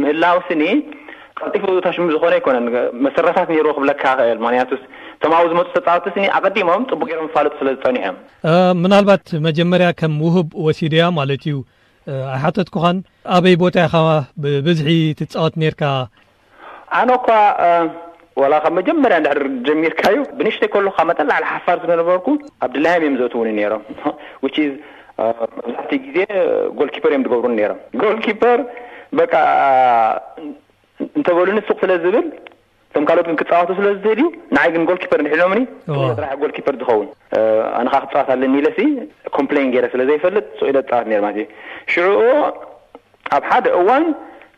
ምህላው 0.01 0.38
ስኒ 0.49 0.62
ቀልጢፉ 1.38 1.64
ታሽሙ 1.87 2.05
ዝኮነ 2.14 2.33
ኣይኮነን 2.38 2.67
መሰረታት 3.07 3.51
ርዎ 3.67 3.73
ክብለካ 3.77 4.03
ክእል 4.21 4.38
ምክንያቱ 4.45 4.71
ቶምብ 5.23 5.47
ዝመፁ 5.53 5.69
ተፃወት 5.77 6.07
ስኒ 6.14 6.25
ኣቀዲሞም 6.38 6.83
ፅቡቅ 6.91 7.09
ፋለት 7.37 7.55
ስለ 7.61 7.69
ዝፀኒሐም 7.77 8.17
ምናልባት 8.83 9.25
መጀመርያ 9.47 9.88
ከም 10.01 10.14
ውህብ 10.27 10.49
ወሲድ 10.67 10.95
ያ 11.01 11.05
ማለት 11.21 11.45
እዩ 11.53 11.57
ኣ 12.35 12.41
ሓተት 12.43 12.69
ኩኻን 12.75 12.99
ኣበይ 13.37 13.57
ቦታ 13.62 13.77
ከ 13.95 14.05
ብብዝሒ 14.43 14.91
ትፃወት 15.21 15.55
ርካ 15.75 15.85
ኣነኳ 17.01 17.29
ካብ 18.64 18.72
መጀመርያ 18.79 19.16
ዳሕ 19.24 19.35
ጀሚርካዩ 19.66 20.18
ብንሽተይ 20.38 20.68
ከልካ 20.74 20.98
መጠን 21.11 21.27
ላዕሊ 21.31 21.44
ሓፋር 21.53 21.79
ዝበርኩ 21.88 22.29
ኣብ 22.64 22.70
ድላያ 22.74 22.94
እዮም 23.01 23.16
ዘወትውን 23.20 23.48
ሮም 23.72 23.83
መብዛሕትኡ 24.42 25.98
ግዜ 26.05 26.18
ጎል 26.79 26.90
ኪፐር 26.96 27.11
እዮም 27.14 27.22
ትገብሩ 27.27 27.44
ሮም 27.70 27.81
ጎልኪፐር 28.03 28.61
እንተበሉኒ 31.18 31.59
ሱቅ 31.70 31.79
ስለ 31.83 31.92
ዝብል 32.05 32.27
ቶም 32.94 33.05
ካኦት 33.09 33.27
ክፃዋቱ 33.40 33.68
ስለዝትህል 33.79 34.14
እዩ 34.20 34.24
ንይ 34.57 34.68
ግን 34.74 34.83
ጎል 34.88 34.98
ኪፐር 35.03 35.20
ሒሎምኒ 35.35 35.61
ራ 36.24 36.29
ጎል 36.42 36.53
ኪፐር 36.57 36.74
ዝኸውን 36.81 37.09
ኣነኻ 37.81 37.94
ክፃወት 38.05 38.29
ኣለኒ 38.35 38.55
ኢለ 38.61 38.68
ኮምፕሌ 39.37 39.57
ገረ 39.74 39.87
ስለ 39.94 40.01
ዘይፈልጥ 40.11 40.46
ኢ 40.70 40.72
ወት 40.79 40.90
ማትእዩ 41.27 41.46
ሽዑ 41.92 42.07
ኣብ 43.37 43.42
ሓደ 43.51 43.66
እዋን 43.81 44.07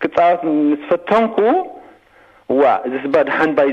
ክፃወት 0.05 0.43
ምስፈተምኩ 0.71 1.37
ዋእዚ 2.59 2.95
ስባ 3.05 3.15
ድሃንባይ 3.29 3.69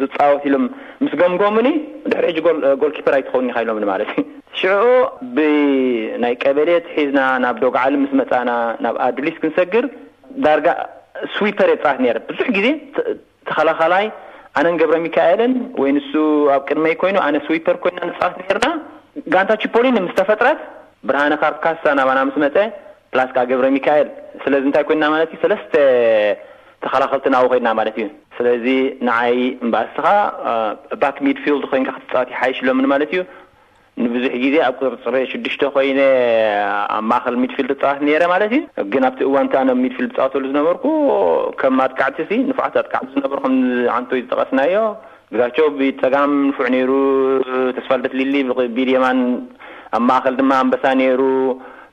ዝፃወት 0.00 0.42
ኢሎም 0.48 0.64
ምስ 1.02 1.12
ገምጎሙኒ 1.20 1.68
ድሪ 2.12 2.24
ሕ 2.36 2.42
ጎልኪፐር 2.80 3.14
ኣይትኸውን 3.18 3.46
ካ 3.54 3.62
ኢሎም 3.66 3.78
ማለት 3.92 4.10
እዩ 4.16 4.24
ሽ 4.60 4.62
ብናይ 5.36 6.34
ቀበሌት 6.42 6.86
ሒዝና 6.96 7.20
ናብ 7.44 7.56
ዶግዓል 7.64 7.94
ምስ 8.02 8.12
መፃእና 8.20 8.50
ናብ 8.84 8.94
ኣድሊስ 9.06 9.36
ክንሰግር 9.42 9.84
ዳርጋ 10.46 10.68
ስዊፐር 11.34 11.68
የፅዋት 11.72 11.98
ነረ 12.06 12.18
ብዙሕ 12.30 12.46
ጊዜ 12.56 12.66
ተኸላኸላይ 13.48 14.04
ኣነን 14.60 14.76
ገብረ 14.80 14.96
ሚካኤልን 15.06 15.52
ወይ 15.82 15.90
ንሱ 15.96 16.12
ኣብ 16.56 16.62
ቅድመይ 16.68 16.94
ኮይኑ 17.00 17.16
ኣነ 17.26 17.36
ስዊፐር 17.46 17.76
ኮይንና 17.82 18.02
ንፅባት 18.10 18.34
ኔርና 18.44 18.68
ጋንታ 19.32 19.52
ችፖሊንምስ 19.64 20.14
ተፈጥረት 20.20 20.60
ብርሃነ 21.08 21.34
ካርካሳ 21.42 21.82
ናባና 21.98 22.18
ምስ 22.30 22.36
መፀአ 22.44 22.66
ፕላስካ 23.12 23.36
ገብረ 23.50 23.66
ሚካኤል 23.78 24.08
ስለዚ 24.44 24.62
እንታይ 24.70 24.84
ኮይንና 24.88 25.06
ማለት 25.14 25.30
ዩ 25.34 25.38
ሰለስተ 25.44 25.74
ተኸላኸልትናዊ 26.84 27.44
ኮይድና 27.50 27.70
ማለት 27.80 27.96
እዩ 28.00 28.06
ስለዚ 28.36 28.66
ንዓይ 29.08 29.34
እምበእስኻ 29.64 30.06
ባክ 31.02 31.16
ሚድፊልድ 31.26 31.64
ኮይንካ 31.70 31.90
ክትፀወት 31.98 32.30
ሓይሽ 32.38 32.58
ሎምን 32.68 32.86
ማለት 32.92 33.10
እዩ 33.14 33.20
ንብዙሕ 34.02 34.32
ግዜ 34.42 34.54
ኣብ 34.68 34.76
ሪፅረ 34.94 35.14
ሽዱሽተ 35.30 35.62
ኮይነ 35.74 36.00
ኣብ 36.96 37.02
ማእኸል 37.10 37.36
ሚድፊልድ 37.42 37.70
ክፀባት 37.76 37.98
ነረ 38.08 38.22
ማለት 38.32 38.52
እዩ 38.56 38.62
ግን 38.92 39.04
ኣብቲ 39.08 39.20
እዋንታ 39.28 39.54
ናብ 39.68 39.78
ሚድፊል 39.84 40.06
ዝፃወተሉ 40.12 40.44
ዝነበርኩ 40.52 40.84
ከም 41.62 41.76
ኣጥካዕቲ 41.86 42.30
ንፉዕት 42.50 42.74
ኣጥካዕቲ 42.82 43.08
ዝነበሩ 43.16 43.38
ከም 43.46 43.54
ዓንተ 43.96 44.10
ዝጠቐስናዮ 44.20 44.76
ግዛቸው 45.34 45.66
ፀጋም 46.02 46.32
ንፉዕ 46.48 46.68
ነይሩ 46.76 46.92
ተስፋልደት 47.78 48.14
ሊሊ 48.20 48.34
ብቢድየማን 48.60 49.18
ኣብ 49.98 50.02
ማእኸል 50.10 50.34
ድማ 50.40 50.52
ኣንበሳ 50.62 50.84
ነይሩ 51.00 51.20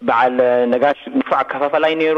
በዓል 0.07 0.37
ነጋሽ 0.75 0.99
ንፋዕ 1.19 1.43
ከፋፋላይ 1.51 1.93
ነይሩ 2.03 2.17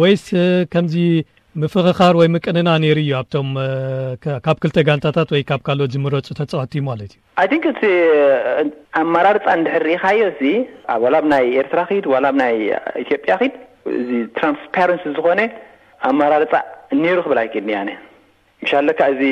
ወይስ 0.00 0.24
ከምዚ 0.72 0.94
ምፍክኻር 1.62 2.14
ወይ 2.20 2.28
ምቅንና 2.34 2.68
ነይሩ 2.82 2.98
እዩ 3.04 3.10
ኣብቶም 3.20 3.48
ካብ 4.44 4.56
ክልተ 4.62 4.76
ጋንታታት 4.88 5.28
ወይ 5.34 5.42
ካብ 5.50 5.60
ካልኦት 5.66 5.90
ዝምረፁ 5.94 6.28
ተፃወት 6.38 6.72
ዩ 6.78 6.80
ማለት 6.88 7.12
እዩ 7.48 7.58
ይን 7.86 8.68
ኣመራርፃ 9.00 9.44
እንድሕር 9.58 9.82
ርኢካዮ 9.88 10.20
እ 10.50 10.52
ዋላኣብ 11.04 11.24
ናይ 11.32 11.44
ኤርትራ 11.62 11.80
ድ 12.04 12.06
ዋላኣብ 12.14 12.36
ናይ 12.42 12.54
ኢትዮጵያ 13.04 13.32
ድ 13.42 13.44
እዚ 14.00 14.08
ትራንስፓንሲ 14.38 15.02
ዝኮነ 15.16 15.40
ኣመራርፃ 16.10 16.52
ኔይሩ 17.02 17.18
ክብል 17.26 17.38
ኣይክልኒ 17.44 17.72
ንሻለካ 18.64 19.00
እዚ 19.14 19.22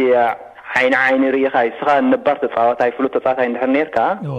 ዓይኒ 0.79 0.93
ዓይኒ 1.05 1.23
ሪኢካ 1.37 1.55
ስካ 1.79 1.89
ነባር 2.13 2.37
ተፃወታይ 2.45 2.91
ፍሉ 2.97 3.05
ተፃወታይ 3.17 3.47
ንድሕር 3.55 3.87
ርካክው 3.89 4.39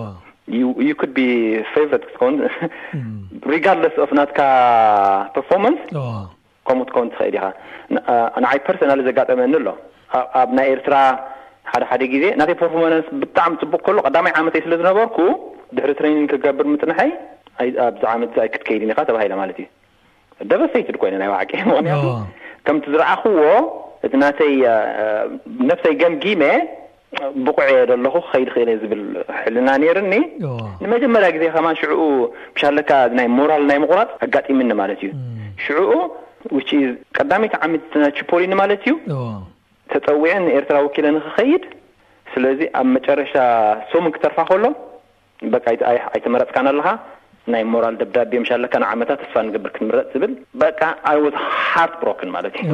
ሪጋርስ 3.54 3.96
ኦፍ 4.04 4.12
ናትካ 4.20 4.40
ርፎማን 5.40 5.76
ከምከው 6.68 7.04
ትኽእል 7.14 7.36
ኢካንዓይ 7.40 8.58
ፐርሶናል 8.68 9.02
ዘጋጠመኒ 9.10 9.54
ኣሎ 9.60 9.68
ኣብ 10.40 10.50
ናይ 10.58 10.68
ኤርትራ 10.76 10.96
ሓደሓደ 11.72 12.04
ጊዜ 12.14 12.26
ናተይ 12.40 12.58
ፐርፎማንስ 12.64 13.08
ብጣዕሚ 13.22 13.54
ፅቡቅ 13.62 13.82
ከሎ 13.86 13.98
ቀዳማይ 14.08 14.34
ዓመተይ 14.42 14.62
ስለዝነበርኩ 14.66 15.18
ድሕሪ 15.78 15.92
ትርኒን 16.00 16.28
ክገብር 16.32 16.68
ምፅንሐይ 16.74 17.10
ኣብዛዓመዘእክት 17.88 18.62
ከይድ 18.68 18.84
ኒካ 18.90 19.00
ተባሂ 19.10 19.28
ማለት 19.42 19.58
እዩ 19.62 19.68
ደቨሰይትድ 20.52 20.98
ኮይነ 21.02 21.16
ናይ 21.24 21.30
ዋዕቂ 21.36 21.52
ምክንያቱ 21.72 22.06
ከምቲ 22.68 22.86
ዝረአኽዎ 22.94 23.40
እቲ 24.06 24.14
ናይ 24.24 24.32
ነፍሰይ 25.72 25.96
ገምጊሜ 26.04 26.44
ብቁዕ 27.46 27.68
ዘለኹ 27.90 28.14
ክኸይድ 28.28 28.50
ክእል 28.54 28.70
ዝብል 28.82 29.02
ሕልና 29.42 29.70
ነርኒ 29.84 30.14
ንመጀመርያ 30.84 31.28
ጊዜ 31.36 31.44
ከማ 31.56 31.68
ሽዑኡ 31.80 32.02
ሻለካ 32.62 32.92
ናይ 33.18 33.28
ሞራል 33.40 33.64
ናይ 33.70 33.78
ምቁራፅ 33.84 34.10
ኣጋጢምኒ 34.26 34.72
ማለት 34.82 35.00
እዩ 35.08 35.12
ሽዑኡ 35.66 35.94
ቀዳመይቲ 37.18 37.54
ዓመናሽፖሪኒ 37.66 38.52
ማለት 38.62 38.82
እዩ 38.90 38.94
ተፀዊዕን 39.92 40.46
ኤርትራ 40.58 40.78
ወኪለንክኸይድ 40.88 41.64
ስለዚ 42.34 42.60
ኣብ 42.80 42.88
መጨረሻ 42.96 43.34
ሶሙን 43.92 44.14
ክተርፋ 44.16 44.40
ከሎ 44.50 44.66
በ 45.54 45.62
ኣይትመራፅካን 46.16 46.68
ኣለካ 46.74 46.90
ናይ 47.54 47.64
ሞራል 47.74 47.96
ደብዳቤ 48.02 48.32
ሻለካ 48.50 48.74
ንዓመታት 48.84 49.20
ተስፋ 49.24 49.36
ንገብር 49.48 49.70
ክትምረፅ 49.76 50.08
ዝብል 50.14 50.32
ይዋ 51.20 51.28
ሃርት 51.70 51.94
ብሮክን 52.02 52.30
ማለት 52.36 52.56
እዩ 52.64 52.72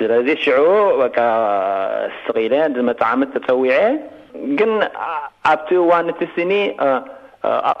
ስለዚ 0.00 0.28
ሽዑ 0.42 0.68
ቂኢለ 2.26 2.54
መፃዓምት 2.88 3.30
ተፀዊዐ 3.46 3.74
ግን 4.58 4.70
ኣብቲ 5.50 5.68
እዋን 5.82 6.06
እቲ 6.12 6.20
ስኒ 6.34 6.52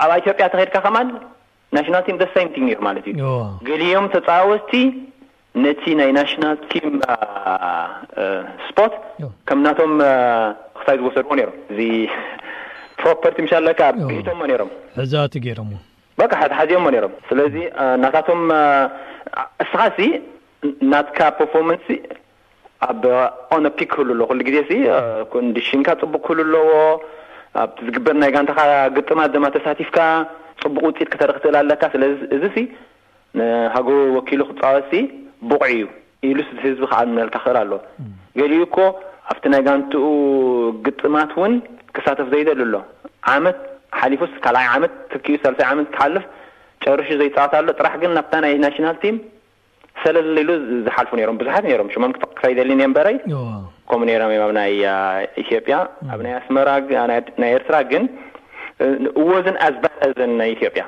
ኣብ 0.04 0.10
ኢትዮጵያ 0.22 0.44
ተከድካ 0.54 0.76
ከማ 0.86 0.96
ናሽናል 1.76 2.02
ተስሳንቲ 2.22 2.56
ማት 2.86 3.06
እዩ 3.10 3.14
ገሊዮም 3.68 4.06
ተፃወፅቲ 4.14 4.72
ነቲ 5.66 5.84
ናይ 6.00 6.10
ናሽናል 6.18 6.56
ቲ 6.72 6.82
ስፖት 8.68 8.94
ከምናቶም 9.50 9.94
ክሳይ 10.78 10.96
ዝወሰድዎ 11.02 11.32
ም 11.40 11.78
እ 11.84 11.86
ፕሮፐርቲ 13.00 13.38
ሻላ 13.52 13.68
ቶም 13.80 13.96
ም 14.42 14.68
ዕዛዋ 15.04 15.26
ሮም 15.60 15.72
ሓዝየ 16.60 16.76
ም 16.86 16.90
ስለ 17.30 17.38
ናታቶም 18.04 18.42
እኻ 19.64 19.72
ናትካ 20.92 21.20
ፐርፎርማንስ 21.38 21.86
ኣብ 22.88 23.02
ኦነፒክ 23.54 23.88
ክህል 23.92 24.08
ለ 24.18 24.26
ኩሉጊዜ 24.30 24.72
ኮንዲሽንካ 25.32 25.88
ፅቡቅ 26.02 26.20
ክህል 26.26 26.38
ኣለዎ 26.44 26.66
ኣብቲ 27.62 27.76
ዝግበር 27.86 28.14
ናይ 28.22 28.30
ጋንታካ 28.34 28.60
ግጥማት 28.96 29.30
ድማ 29.34 29.46
ተሳቲፍካ 29.56 29.98
ፅቡቅ 30.62 30.82
ውፅኢት 30.88 31.08
ክተርክትእል 31.14 31.56
ኣለካ 31.60 31.82
ስለዚ 31.94 32.16
እዚ 32.36 32.42
ሃገ 33.76 33.88
ወኪሉ 34.16 34.40
ክፃወሲ 34.50 34.92
ብቑዒ 35.50 35.62
እዩ 35.76 35.82
ኢሉ 36.28 36.38
ስ 36.48 36.58
ህዝቢ 36.64 36.82
ከዓልምልካ 36.92 37.36
ክእል 37.44 37.56
ኣለ 37.62 37.72
ገሊኡ 38.40 38.62
እኮ 38.68 38.76
ኣብቲ 39.32 39.44
ናይ 39.54 39.62
ጋንቲኡ 39.66 40.04
ግጥማት 40.86 41.30
እውን 41.36 41.52
ክሳተፍ 41.96 42.26
ዘይደሉ 42.34 42.60
ሎ 42.74 42.78
ዓመት 43.34 43.58
ሓሊፉ 44.00 44.22
ካልዓይ 44.46 44.66
ዓመት 44.76 44.92
ትክኡ 45.12 45.34
ሰለሳይ 45.44 45.68
ዓመት 45.74 45.86
ክሓልፍ 45.94 46.24
ጨርሹ 46.84 47.08
ዘይፃወት 47.20 47.54
ሎ 47.66 47.70
ጥራሕ 47.78 47.94
ግን 48.02 48.10
ናብታ 48.18 48.32
ይ 48.52 48.58
ናል 48.64 48.74
ስለ 50.02 50.16
ዘለ 50.26 50.38
ሉ 50.48 50.56
ዝሓልፉ 50.86 51.10
ሮም 51.28 51.36
ቡዙሓት 51.40 51.64
ሮም 51.80 51.88
ሽሞም 51.94 52.12
ክታይዘሊኒ 52.38 52.82
በረ 52.98 53.08
ከምኡ 53.90 54.08
ሮም 54.22 54.32
ኣብ 54.46 54.52
ናይ 54.60 54.72
ኢዮጵያ 55.44 55.76
ኣብ 56.14 56.20
ናይ 56.26 56.32
ኣስመራናይ 56.40 57.50
ኤርትራ 57.56 57.76
ግን 57.92 58.04
እወዝን 59.22 59.56
ኣዝባስ 59.66 59.94
ኣዝን 60.06 60.30
ናይ 60.40 60.50
ኢትዮጵያ 60.56 60.84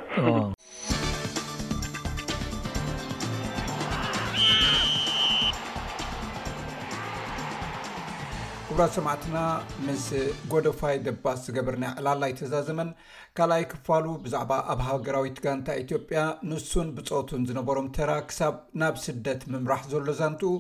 እቡራ 8.73 8.85
ሰማዕትና 8.95 9.39
ምስ 9.87 10.05
ጎደፋይ 10.53 10.95
ደባስ 11.07 11.41
ዝገበርና 11.47 11.87
ዕላላይ 12.01 12.33
ተዛዘመን 12.39 12.91
ካልኣይ 13.39 13.65
ክፋሉ 13.73 14.07
ብዛዕባ 14.25 14.53
ኣብ 14.75 14.81
ሃገራዊ 14.89 15.29
ትጋንታ 15.39 15.77
ኢትዮጵያ 15.83 16.21
ንሱን 16.51 16.89
ብፆቱን 16.99 17.45
ዝነበሮም 17.49 17.91
ተራ 17.97 18.13
ክሳብ 18.29 18.55
ናብ 18.83 18.97
ስደት 19.05 19.43
ምምራሕ 19.55 19.83
ዘሎ 19.95 20.07
ዛንትኡ 20.21 20.53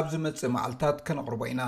ኣብ 0.00 0.06
ዝመፅእ 0.14 0.52
መዓልትታት 0.56 1.00
ከነቕርቦ 1.08 1.42
ኢና 1.54 1.64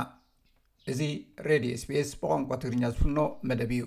እዚ 0.93 1.01
ሬድዮ 1.49 1.73
ስቤኤስ 1.85 2.13
ብቋንቋ 2.23 2.53
ትግርኛ 2.65 2.85
ዝፍኖ 2.95 3.19
መደብ 3.51 3.73
እዩ 3.79 3.85